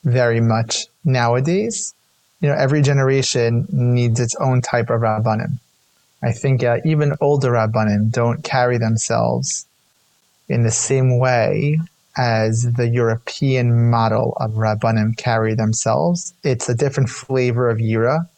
very 0.04 0.40
much 0.40 0.86
nowadays. 1.04 1.94
You 2.40 2.48
know, 2.48 2.54
every 2.54 2.80
generation 2.80 3.66
needs 3.70 4.20
its 4.20 4.34
own 4.36 4.62
type 4.62 4.88
of 4.88 5.02
rabbanim. 5.02 5.58
I 6.22 6.32
think 6.32 6.64
uh, 6.64 6.78
even 6.86 7.14
older 7.20 7.52
rabbanim 7.52 8.10
don't 8.10 8.42
carry 8.42 8.78
themselves 8.78 9.66
in 10.48 10.62
the 10.62 10.70
same 10.70 11.18
way 11.18 11.80
as 12.16 12.62
the 12.74 12.88
European 12.88 13.90
model 13.90 14.36
of 14.40 14.52
Rabbanim 14.52 15.16
carry 15.16 15.54
themselves. 15.54 16.32
It's 16.44 16.68
a 16.68 16.74
different 16.74 17.08
flavor 17.08 17.68
of 17.68 17.78
Yira. 17.78 18.28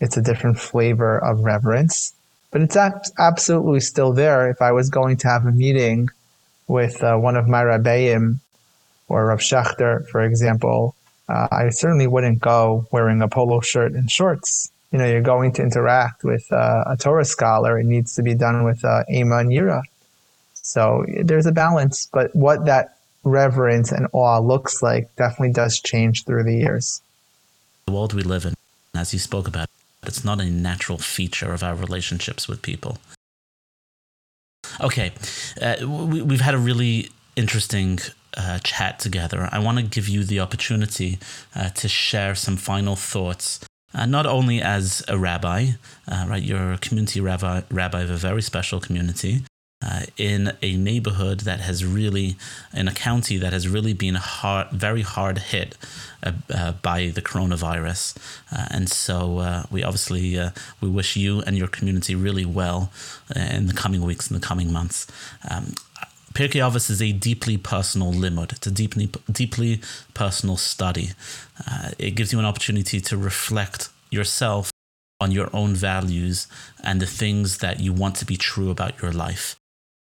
It's 0.00 0.16
a 0.16 0.22
different 0.22 0.58
flavor 0.60 1.18
of 1.18 1.40
reverence, 1.40 2.12
but 2.50 2.60
it's 2.60 2.76
absolutely 3.18 3.80
still 3.80 4.12
there. 4.12 4.48
If 4.50 4.60
I 4.60 4.72
was 4.72 4.90
going 4.90 5.16
to 5.18 5.28
have 5.28 5.46
a 5.46 5.52
meeting 5.52 6.10
with 6.68 7.02
uh, 7.02 7.16
one 7.16 7.36
of 7.36 7.48
my 7.48 7.62
Rabbeim 7.62 8.40
or 9.08 9.26
Rav 9.26 9.40
Schachter, 9.40 10.06
for 10.08 10.22
example, 10.22 10.94
uh, 11.28 11.48
I 11.50 11.70
certainly 11.70 12.06
wouldn't 12.06 12.40
go 12.40 12.86
wearing 12.92 13.22
a 13.22 13.28
polo 13.28 13.60
shirt 13.60 13.92
and 13.92 14.10
shorts. 14.10 14.70
You 14.92 14.98
know, 14.98 15.06
you're 15.06 15.22
going 15.22 15.52
to 15.52 15.62
interact 15.62 16.22
with 16.22 16.50
uh, 16.52 16.84
a 16.86 16.96
Torah 16.96 17.24
scholar. 17.24 17.78
It 17.78 17.86
needs 17.86 18.14
to 18.14 18.22
be 18.22 18.34
done 18.34 18.64
with 18.64 18.84
uh, 18.84 19.02
Ema 19.10 19.38
and 19.38 19.50
Yira. 19.50 19.82
So 20.66 21.04
there's 21.22 21.46
a 21.46 21.52
balance, 21.52 22.08
but 22.12 22.34
what 22.34 22.66
that 22.66 22.98
reverence 23.22 23.92
and 23.92 24.08
awe 24.12 24.40
looks 24.40 24.82
like 24.82 25.14
definitely 25.16 25.52
does 25.52 25.78
change 25.80 26.24
through 26.24 26.42
the 26.42 26.56
years. 26.56 27.00
The 27.86 27.92
world 27.92 28.14
we 28.14 28.22
live 28.22 28.44
in, 28.44 28.54
as 28.94 29.12
you 29.12 29.20
spoke 29.20 29.46
about, 29.46 29.68
it's 30.02 30.24
not 30.24 30.40
a 30.40 30.44
natural 30.44 30.98
feature 30.98 31.52
of 31.52 31.62
our 31.62 31.76
relationships 31.76 32.48
with 32.48 32.62
people. 32.62 32.98
Okay, 34.80 35.12
uh, 35.62 35.76
we, 35.86 36.34
have 36.34 36.40
had 36.40 36.54
a 36.54 36.58
really 36.58 37.10
interesting 37.36 38.00
uh, 38.36 38.58
chat 38.58 38.98
together. 38.98 39.48
I 39.52 39.60
want 39.60 39.78
to 39.78 39.84
give 39.84 40.08
you 40.08 40.24
the 40.24 40.40
opportunity 40.40 41.18
uh, 41.54 41.68
to 41.70 41.88
share 41.88 42.34
some 42.34 42.56
final 42.56 42.96
thoughts. 42.96 43.60
Uh, 43.94 44.04
not 44.04 44.26
only 44.26 44.60
as 44.60 45.04
a 45.06 45.16
rabbi, 45.16 45.68
uh, 46.08 46.26
right? 46.28 46.42
You're 46.42 46.72
a 46.72 46.78
community 46.78 47.20
rabbi, 47.20 47.62
rabbi 47.70 48.02
of 48.02 48.10
a 48.10 48.16
very 48.16 48.42
special 48.42 48.80
community, 48.80 49.42
uh, 49.86 50.02
in 50.16 50.52
a 50.62 50.76
neighborhood 50.76 51.40
that 51.40 51.60
has 51.60 51.84
really, 51.84 52.36
in 52.74 52.88
a 52.88 52.92
county 52.92 53.36
that 53.36 53.52
has 53.52 53.68
really 53.68 53.92
been 53.92 54.16
hard, 54.16 54.68
very 54.70 55.02
hard 55.02 55.38
hit 55.38 55.76
uh, 56.22 56.32
uh, 56.52 56.72
by 56.82 57.08
the 57.08 57.22
coronavirus. 57.22 58.16
Uh, 58.50 58.66
and 58.70 58.88
so 58.88 59.38
uh, 59.38 59.62
we 59.70 59.84
obviously 59.84 60.38
uh, 60.38 60.50
we 60.80 60.88
wish 60.88 61.16
you 61.16 61.40
and 61.42 61.56
your 61.56 61.68
community 61.68 62.14
really 62.14 62.44
well 62.44 62.90
in 63.34 63.66
the 63.66 63.74
coming 63.74 64.02
weeks 64.02 64.28
and 64.28 64.40
the 64.40 64.46
coming 64.46 64.72
months. 64.72 65.06
Um, 65.48 65.74
Pirkei 66.34 66.60
Avos 66.60 66.90
is 66.90 67.00
a 67.00 67.12
deeply 67.12 67.56
personal 67.56 68.12
limud. 68.12 68.52
It's 68.52 68.66
a 68.66 68.70
deeply, 68.70 69.10
deeply 69.30 69.80
personal 70.14 70.56
study. 70.56 71.10
it 71.98 72.14
gives 72.14 72.32
you 72.32 72.38
an 72.38 72.44
opportunity 72.44 73.00
to 73.00 73.16
reflect 73.16 73.88
yourself 74.10 74.70
on 75.20 75.30
your 75.30 75.48
own 75.54 75.74
values 75.74 76.46
and 76.82 77.00
the 77.00 77.06
things 77.06 77.58
that 77.58 77.80
you 77.80 77.92
want 77.92 78.16
to 78.16 78.26
be 78.26 78.36
true 78.36 78.70
about 78.70 79.00
your 79.00 79.12
life. 79.12 79.56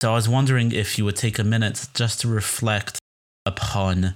So 0.01 0.13
I 0.13 0.15
was 0.15 0.29
wondering 0.29 0.71
if 0.71 0.97
you 0.97 1.05
would 1.05 1.17
take 1.17 1.41
a 1.41 1.45
minute 1.45 1.89
just 1.95 2.21
to 2.21 2.29
reflect 2.29 2.99
upon 3.45 4.15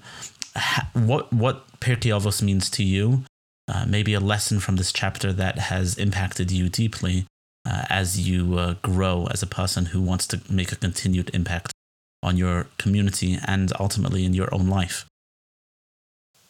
what 0.92 1.32
what 1.32 1.80
Pirkei 1.80 2.12
Avos 2.12 2.40
means 2.40 2.70
to 2.70 2.84
you, 2.84 3.24
uh, 3.66 3.84
maybe 3.88 4.14
a 4.14 4.20
lesson 4.20 4.60
from 4.60 4.76
this 4.76 4.92
chapter 4.92 5.32
that 5.32 5.58
has 5.58 5.98
impacted 5.98 6.52
you 6.52 6.68
deeply 6.68 7.26
uh, 7.66 7.84
as 7.90 8.28
you 8.28 8.58
uh, 8.58 8.74
grow 8.82 9.26
as 9.32 9.42
a 9.42 9.46
person 9.46 9.86
who 9.86 10.00
wants 10.00 10.26
to 10.28 10.40
make 10.48 10.70
a 10.70 10.76
continued 10.76 11.30
impact 11.34 11.72
on 12.22 12.36
your 12.36 12.68
community 12.78 13.36
and 13.48 13.72
ultimately 13.80 14.24
in 14.24 14.34
your 14.34 14.54
own 14.54 14.68
life. 14.68 15.04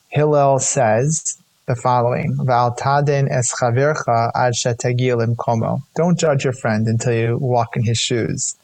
Hillel 0.09 0.59
says 0.59 1.39
the 1.67 1.75
following: 1.75 2.37
"Valtadin 2.37 3.31
es 3.31 3.51
chavircha 3.59 4.31
ad 4.35 4.53
komo." 5.39 5.83
Don't 5.95 6.19
judge 6.19 6.45
your 6.45 6.53
friend 6.53 6.87
until 6.87 7.15
you 7.15 7.39
walk 7.39 7.79
in 7.79 7.83
his 7.83 7.99
shoes. 7.99 8.57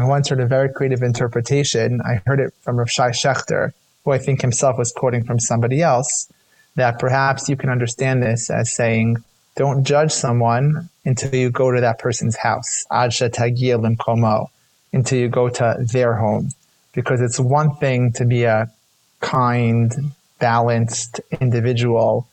I 0.00 0.06
once 0.06 0.28
heard 0.28 0.40
a 0.40 0.46
very 0.46 0.72
creative 0.72 1.02
interpretation. 1.02 2.00
I 2.00 2.22
heard 2.26 2.40
it 2.40 2.54
from 2.62 2.78
Rav 2.78 2.88
Schachter, 2.88 3.72
who 4.04 4.12
I 4.12 4.18
think 4.18 4.40
himself 4.40 4.78
was 4.78 4.92
quoting 4.92 5.24
from 5.24 5.38
somebody 5.38 5.82
else, 5.82 6.32
that 6.76 6.98
perhaps 6.98 7.48
you 7.48 7.56
can 7.56 7.68
understand 7.68 8.22
this 8.22 8.50
as 8.50 8.70
saying, 8.70 9.22
don't 9.56 9.84
judge 9.84 10.12
someone 10.12 10.88
until 11.04 11.34
you 11.34 11.50
go 11.50 11.70
to 11.70 11.80
that 11.80 11.98
person's 11.98 12.36
house, 12.36 12.86
until 12.90 13.48
you 15.18 15.28
go 15.28 15.48
to 15.48 15.86
their 15.92 16.14
home. 16.14 16.50
Because 16.92 17.20
it's 17.20 17.38
one 17.38 17.76
thing 17.76 18.12
to 18.12 18.24
be 18.24 18.44
a 18.44 18.70
kind, 19.20 20.12
balanced 20.38 21.20
individual 21.40 22.26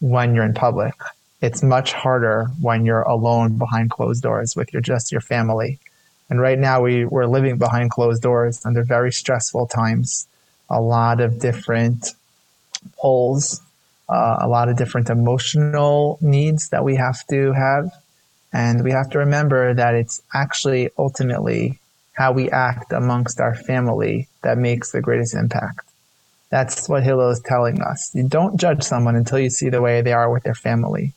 when 0.00 0.34
you're 0.34 0.44
in 0.44 0.54
public. 0.54 0.94
It's 1.42 1.62
much 1.62 1.92
harder 1.92 2.46
when 2.60 2.84
you're 2.84 3.02
alone 3.02 3.58
behind 3.58 3.90
closed 3.90 4.22
doors 4.22 4.54
with 4.54 4.72
your 4.72 4.82
just 4.82 5.10
your 5.10 5.20
family. 5.20 5.78
And 6.30 6.40
right 6.40 6.58
now 6.58 6.80
we, 6.82 7.04
we're 7.04 7.26
living 7.26 7.58
behind 7.58 7.90
closed 7.90 8.22
doors 8.22 8.64
under 8.64 8.84
very 8.84 9.12
stressful 9.12 9.66
times. 9.66 10.28
A 10.70 10.80
lot 10.80 11.20
of 11.20 11.40
different 11.40 12.14
pulls, 13.00 13.60
uh, 14.08 14.38
a 14.40 14.48
lot 14.48 14.68
of 14.68 14.76
different 14.76 15.10
emotional 15.10 16.18
needs 16.20 16.68
that 16.68 16.84
we 16.84 16.94
have 16.94 17.26
to 17.26 17.52
have. 17.52 17.90
And 18.52 18.84
we 18.84 18.92
have 18.92 19.10
to 19.10 19.18
remember 19.18 19.74
that 19.74 19.94
it's 19.94 20.22
actually 20.32 20.90
ultimately 20.96 21.80
how 22.12 22.32
we 22.32 22.48
act 22.50 22.92
amongst 22.92 23.40
our 23.40 23.54
family 23.54 24.28
that 24.42 24.56
makes 24.56 24.92
the 24.92 25.00
greatest 25.00 25.34
impact. 25.34 25.88
That's 26.48 26.88
what 26.88 27.02
Hillel 27.02 27.30
is 27.30 27.40
telling 27.40 27.80
us. 27.80 28.10
You 28.14 28.24
don't 28.24 28.58
judge 28.58 28.82
someone 28.82 29.16
until 29.16 29.38
you 29.38 29.50
see 29.50 29.68
the 29.68 29.82
way 29.82 30.00
they 30.00 30.12
are 30.12 30.32
with 30.32 30.42
their 30.42 30.54
family 30.54 31.12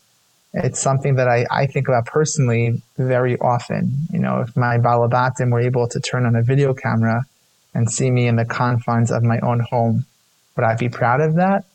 it's 0.54 0.80
something 0.80 1.16
that 1.16 1.28
I, 1.28 1.46
I 1.50 1.66
think 1.66 1.88
about 1.88 2.06
personally 2.06 2.82
very 2.98 3.40
often. 3.40 4.08
You 4.12 4.20
know, 4.20 4.42
if 4.42 4.56
my 4.56 4.78
balabatim 4.78 5.52
were 5.52 5.62
able 5.62 5.88
to 5.88 6.00
turn 6.00 6.26
on 6.26 6.36
a 6.36 6.44
video 6.44 6.74
camera 6.74 7.26
and 7.74 7.90
see 7.90 8.12
me 8.12 8.28
in 8.28 8.36
the 8.36 8.46
confines 8.46 9.12
of 9.12 9.24
my 9.24 9.40
own 9.40 9.62
home, 9.62 10.06
would 10.56 10.64
I 10.64 10.76
be 10.76 10.90
proud 10.90 11.22
of 11.22 11.36
that? 11.36 11.66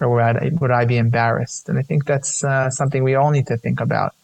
Or 0.00 0.10
would 0.10 0.22
I, 0.22 0.50
would 0.60 0.70
I 0.70 0.84
be 0.84 0.96
embarrassed? 0.96 1.68
And 1.68 1.78
I 1.78 1.82
think 1.82 2.04
that's 2.04 2.44
uh, 2.44 2.70
something 2.70 3.02
we 3.02 3.16
all 3.16 3.32
need 3.32 3.48
to 3.48 3.56
think 3.56 3.80
about. 3.80 4.14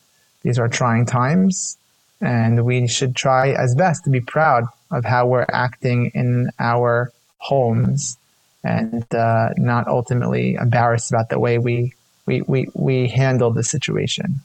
These 0.43 0.61
are 0.61 0.69
trying 0.69 1.07
times, 1.07 1.77
and 2.21 2.65
we 2.65 2.87
should 2.87 3.17
try 3.17 3.51
as 3.51 3.75
best 3.75 4.05
to 4.05 4.11
be 4.11 4.21
proud 4.21 4.65
of 4.93 5.05
how 5.05 5.27
we're 5.27 5.47
acting 5.49 6.13
in 6.15 6.51
our 6.61 7.11
homes 7.39 8.17
and 8.63 9.13
uh, 9.13 9.51
not 9.57 9.89
ultimately 9.89 10.55
embarrassed 10.55 11.11
about 11.11 11.29
the 11.29 11.41
way 11.41 11.59
we 11.59 11.95
we, 12.27 12.43
we, 12.43 12.69
we 12.75 13.09
handle 13.09 13.51
the 13.51 13.63
situation. 13.63 14.41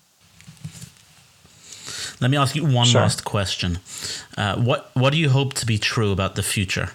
Let 2.21 2.31
me 2.31 2.37
ask 2.37 2.55
you 2.55 2.65
one 2.65 2.87
Sure. 2.87 3.01
last 3.01 3.23
question. 3.23 3.79
Uh, 4.37 4.57
what 4.57 4.91
what 4.93 5.11
do 5.13 5.17
you 5.17 5.29
hope 5.29 5.53
to 5.53 5.65
be 5.65 5.77
true 5.77 6.11
about 6.11 6.35
the 6.35 6.43
future 6.43 6.89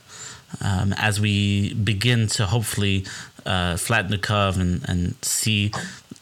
um, 0.61 0.93
as 0.99 1.19
we 1.19 1.73
begin 1.75 2.27
to 2.29 2.45
hopefully 2.47 3.07
uh, 3.47 3.77
flatten 3.79 4.11
the 4.11 4.19
curve 4.19 4.59
and, 4.59 4.87
and 4.87 5.15
see 5.23 5.73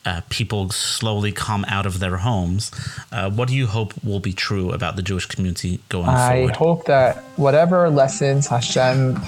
uh, 0.07 0.20
people 0.31 0.70
slowly 0.70 1.33
come 1.33 1.64
out 1.66 1.85
of 1.85 1.98
their 1.98 2.18
homes? 2.18 2.70
Uh, 3.11 3.29
what 3.29 3.48
do 3.48 3.55
you 3.57 3.66
hope 3.66 3.92
will 4.05 4.20
be 4.20 4.33
true 4.33 4.70
about 4.70 4.94
the 4.94 5.03
Jewish 5.03 5.27
community 5.27 5.81
going 5.88 6.09
I 6.09 6.35
forward? 6.35 6.53
I 6.53 6.57
hope 6.57 6.85
that 6.87 7.16
whatever 7.37 7.90
lessons 7.90 8.46
Hashem 8.46 9.20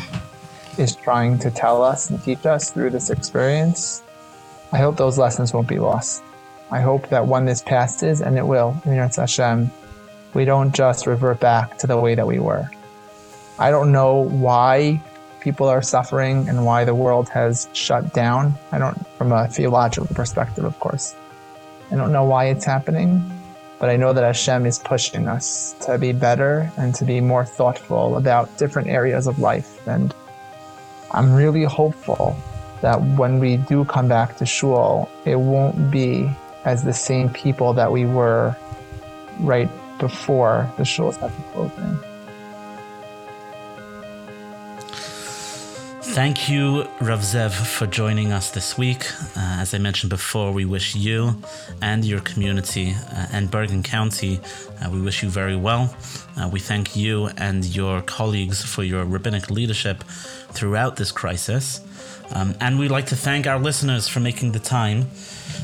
is 0.78 0.94
trying 0.94 1.38
to 1.40 1.50
tell 1.50 1.82
us 1.82 2.10
and 2.10 2.22
teach 2.22 2.46
us 2.46 2.70
through 2.70 2.90
this 2.90 3.10
experience, 3.10 4.02
I 4.74 4.78
hope 4.78 4.96
those 4.96 5.18
lessons 5.18 5.54
won't 5.54 5.68
be 5.68 5.78
lost. 5.78 6.24
I 6.72 6.80
hope 6.80 7.08
that 7.10 7.28
when 7.28 7.44
this 7.44 7.62
passes, 7.62 8.20
and 8.20 8.36
it 8.36 8.44
will, 8.44 8.76
in 8.84 8.94
Hashem, 8.94 9.70
we 10.34 10.44
don't 10.44 10.74
just 10.74 11.06
revert 11.06 11.38
back 11.38 11.78
to 11.78 11.86
the 11.86 11.96
way 11.96 12.16
that 12.16 12.26
we 12.26 12.40
were. 12.40 12.68
I 13.56 13.70
don't 13.70 13.92
know 13.92 14.16
why 14.16 15.00
people 15.38 15.68
are 15.68 15.80
suffering 15.80 16.48
and 16.48 16.66
why 16.66 16.84
the 16.84 16.94
world 16.94 17.28
has 17.28 17.68
shut 17.72 18.12
down. 18.12 18.56
I 18.72 18.78
don't, 18.78 18.98
from 19.16 19.30
a 19.30 19.46
theological 19.46 20.12
perspective, 20.12 20.64
of 20.64 20.76
course. 20.80 21.14
I 21.92 21.94
don't 21.94 22.10
know 22.10 22.24
why 22.24 22.46
it's 22.46 22.64
happening, 22.64 23.22
but 23.78 23.90
I 23.90 23.96
know 23.96 24.12
that 24.12 24.24
Hashem 24.24 24.66
is 24.66 24.80
pushing 24.80 25.28
us 25.28 25.76
to 25.82 25.98
be 25.98 26.10
better 26.10 26.72
and 26.76 26.92
to 26.96 27.04
be 27.04 27.20
more 27.20 27.44
thoughtful 27.44 28.16
about 28.16 28.58
different 28.58 28.88
areas 28.88 29.28
of 29.28 29.38
life. 29.38 29.86
And 29.86 30.12
I'm 31.12 31.32
really 31.32 31.62
hopeful 31.62 32.36
that 32.84 33.00
when 33.16 33.38
we 33.38 33.56
do 33.56 33.82
come 33.86 34.08
back 34.08 34.36
to 34.36 34.44
shul, 34.44 35.08
it 35.24 35.36
won't 35.36 35.90
be 35.90 36.30
as 36.66 36.84
the 36.84 36.92
same 36.92 37.30
people 37.30 37.72
that 37.72 37.90
we 37.90 38.04
were 38.04 38.54
right 39.40 39.70
before 39.98 40.70
the 40.76 40.84
shul 40.84 41.10
started 41.10 41.42
closing. 41.54 41.98
Thank 46.14 46.48
you, 46.48 46.86
Rav 47.00 47.22
Zev, 47.22 47.50
for 47.50 47.88
joining 47.88 48.30
us 48.30 48.52
this 48.52 48.78
week. 48.78 49.04
Uh, 49.36 49.58
as 49.58 49.74
I 49.74 49.78
mentioned 49.78 50.10
before, 50.10 50.52
we 50.52 50.64
wish 50.64 50.94
you 50.94 51.34
and 51.82 52.04
your 52.04 52.20
community 52.20 52.94
uh, 53.10 53.26
and 53.32 53.50
Bergen 53.50 53.82
County, 53.82 54.38
uh, 54.80 54.90
we 54.90 55.00
wish 55.00 55.24
you 55.24 55.28
very 55.28 55.56
well. 55.56 55.92
Uh, 56.36 56.48
we 56.52 56.60
thank 56.60 56.94
you 56.94 57.30
and 57.36 57.64
your 57.64 58.00
colleagues 58.00 58.62
for 58.62 58.84
your 58.84 59.04
rabbinic 59.04 59.50
leadership 59.50 60.04
throughout 60.52 60.94
this 60.94 61.10
crisis. 61.10 61.80
Um, 62.30 62.54
and 62.60 62.78
we'd 62.78 62.92
like 62.92 63.06
to 63.06 63.16
thank 63.16 63.48
our 63.48 63.58
listeners 63.58 64.06
for 64.06 64.20
making 64.20 64.52
the 64.52 64.60
time 64.60 65.06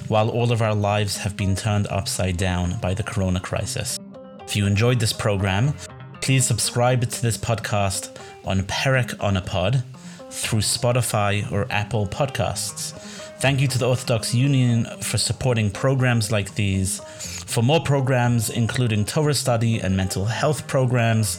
while 0.09 0.31
all 0.31 0.51
of 0.51 0.63
our 0.63 0.75
lives 0.75 1.17
have 1.19 1.37
been 1.37 1.55
turned 1.55 1.87
upside 1.87 2.37
down 2.37 2.77
by 2.81 2.93
the 2.93 3.05
corona 3.05 3.39
crisis. 3.39 4.01
If 4.41 4.57
you 4.57 4.67
enjoyed 4.67 4.99
this 4.99 5.13
program, 5.13 5.75
please 6.21 6.45
subscribe 6.45 7.09
to 7.09 7.23
this 7.23 7.39
podcast 7.39 8.19
on 8.45 8.63
Perek 8.63 9.23
on 9.23 9.37
a 9.37 9.43
Pod 9.43 9.85
through 10.31 10.61
Spotify 10.61 11.51
or 11.53 11.67
Apple 11.71 12.07
Podcasts. 12.07 12.93
Thank 13.41 13.61
you 13.61 13.69
to 13.69 13.79
the 13.79 13.89
Orthodox 13.89 14.35
Union 14.35 14.85
for 15.01 15.17
supporting 15.17 15.71
programs 15.71 16.31
like 16.31 16.55
these. 16.57 17.01
For 17.47 17.63
more 17.63 17.81
programs, 17.81 18.51
including 18.51 19.07
Torah 19.07 19.33
study 19.33 19.79
and 19.81 19.97
mental 19.97 20.27
health 20.27 20.67
programs, 20.67 21.37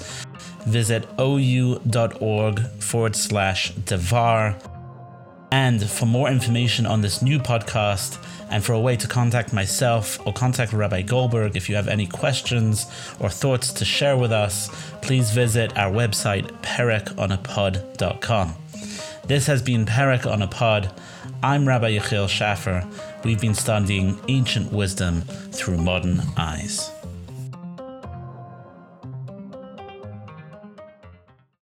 visit 0.65 1.07
ou.org 1.19 2.59
forward 2.79 3.15
slash 3.15 3.71
devar. 3.71 4.57
And 5.51 5.87
for 5.87 6.05
more 6.05 6.27
information 6.27 6.85
on 6.85 7.01
this 7.01 7.21
new 7.21 7.37
podcast 7.37 8.17
and 8.49 8.63
for 8.63 8.73
a 8.73 8.79
way 8.79 8.95
to 8.97 9.07
contact 9.07 9.53
myself 9.53 10.19
or 10.25 10.33
contact 10.33 10.73
Rabbi 10.73 11.03
Goldberg 11.03 11.55
if 11.55 11.69
you 11.69 11.75
have 11.75 11.87
any 11.87 12.07
questions 12.07 12.87
or 13.19 13.29
thoughts 13.29 13.71
to 13.73 13.85
share 13.85 14.17
with 14.17 14.31
us, 14.31 14.69
please 15.01 15.29
visit 15.31 15.77
our 15.77 15.91
website, 15.91 16.49
perekonapod.com. 16.61 18.55
This 19.25 19.47
has 19.47 19.61
been 19.61 19.85
Perek 19.85 20.29
on 20.29 20.41
a 20.41 20.47
Pod. 20.47 20.91
I'm 21.43 21.67
Rabbi 21.67 21.97
Yechiel 21.97 22.27
Schaffer. 22.27 22.85
We've 23.23 23.39
been 23.39 23.53
studying 23.53 24.19
ancient 24.27 24.73
wisdom 24.73 25.21
through 25.21 25.77
modern 25.77 26.21
eyes. 26.37 26.91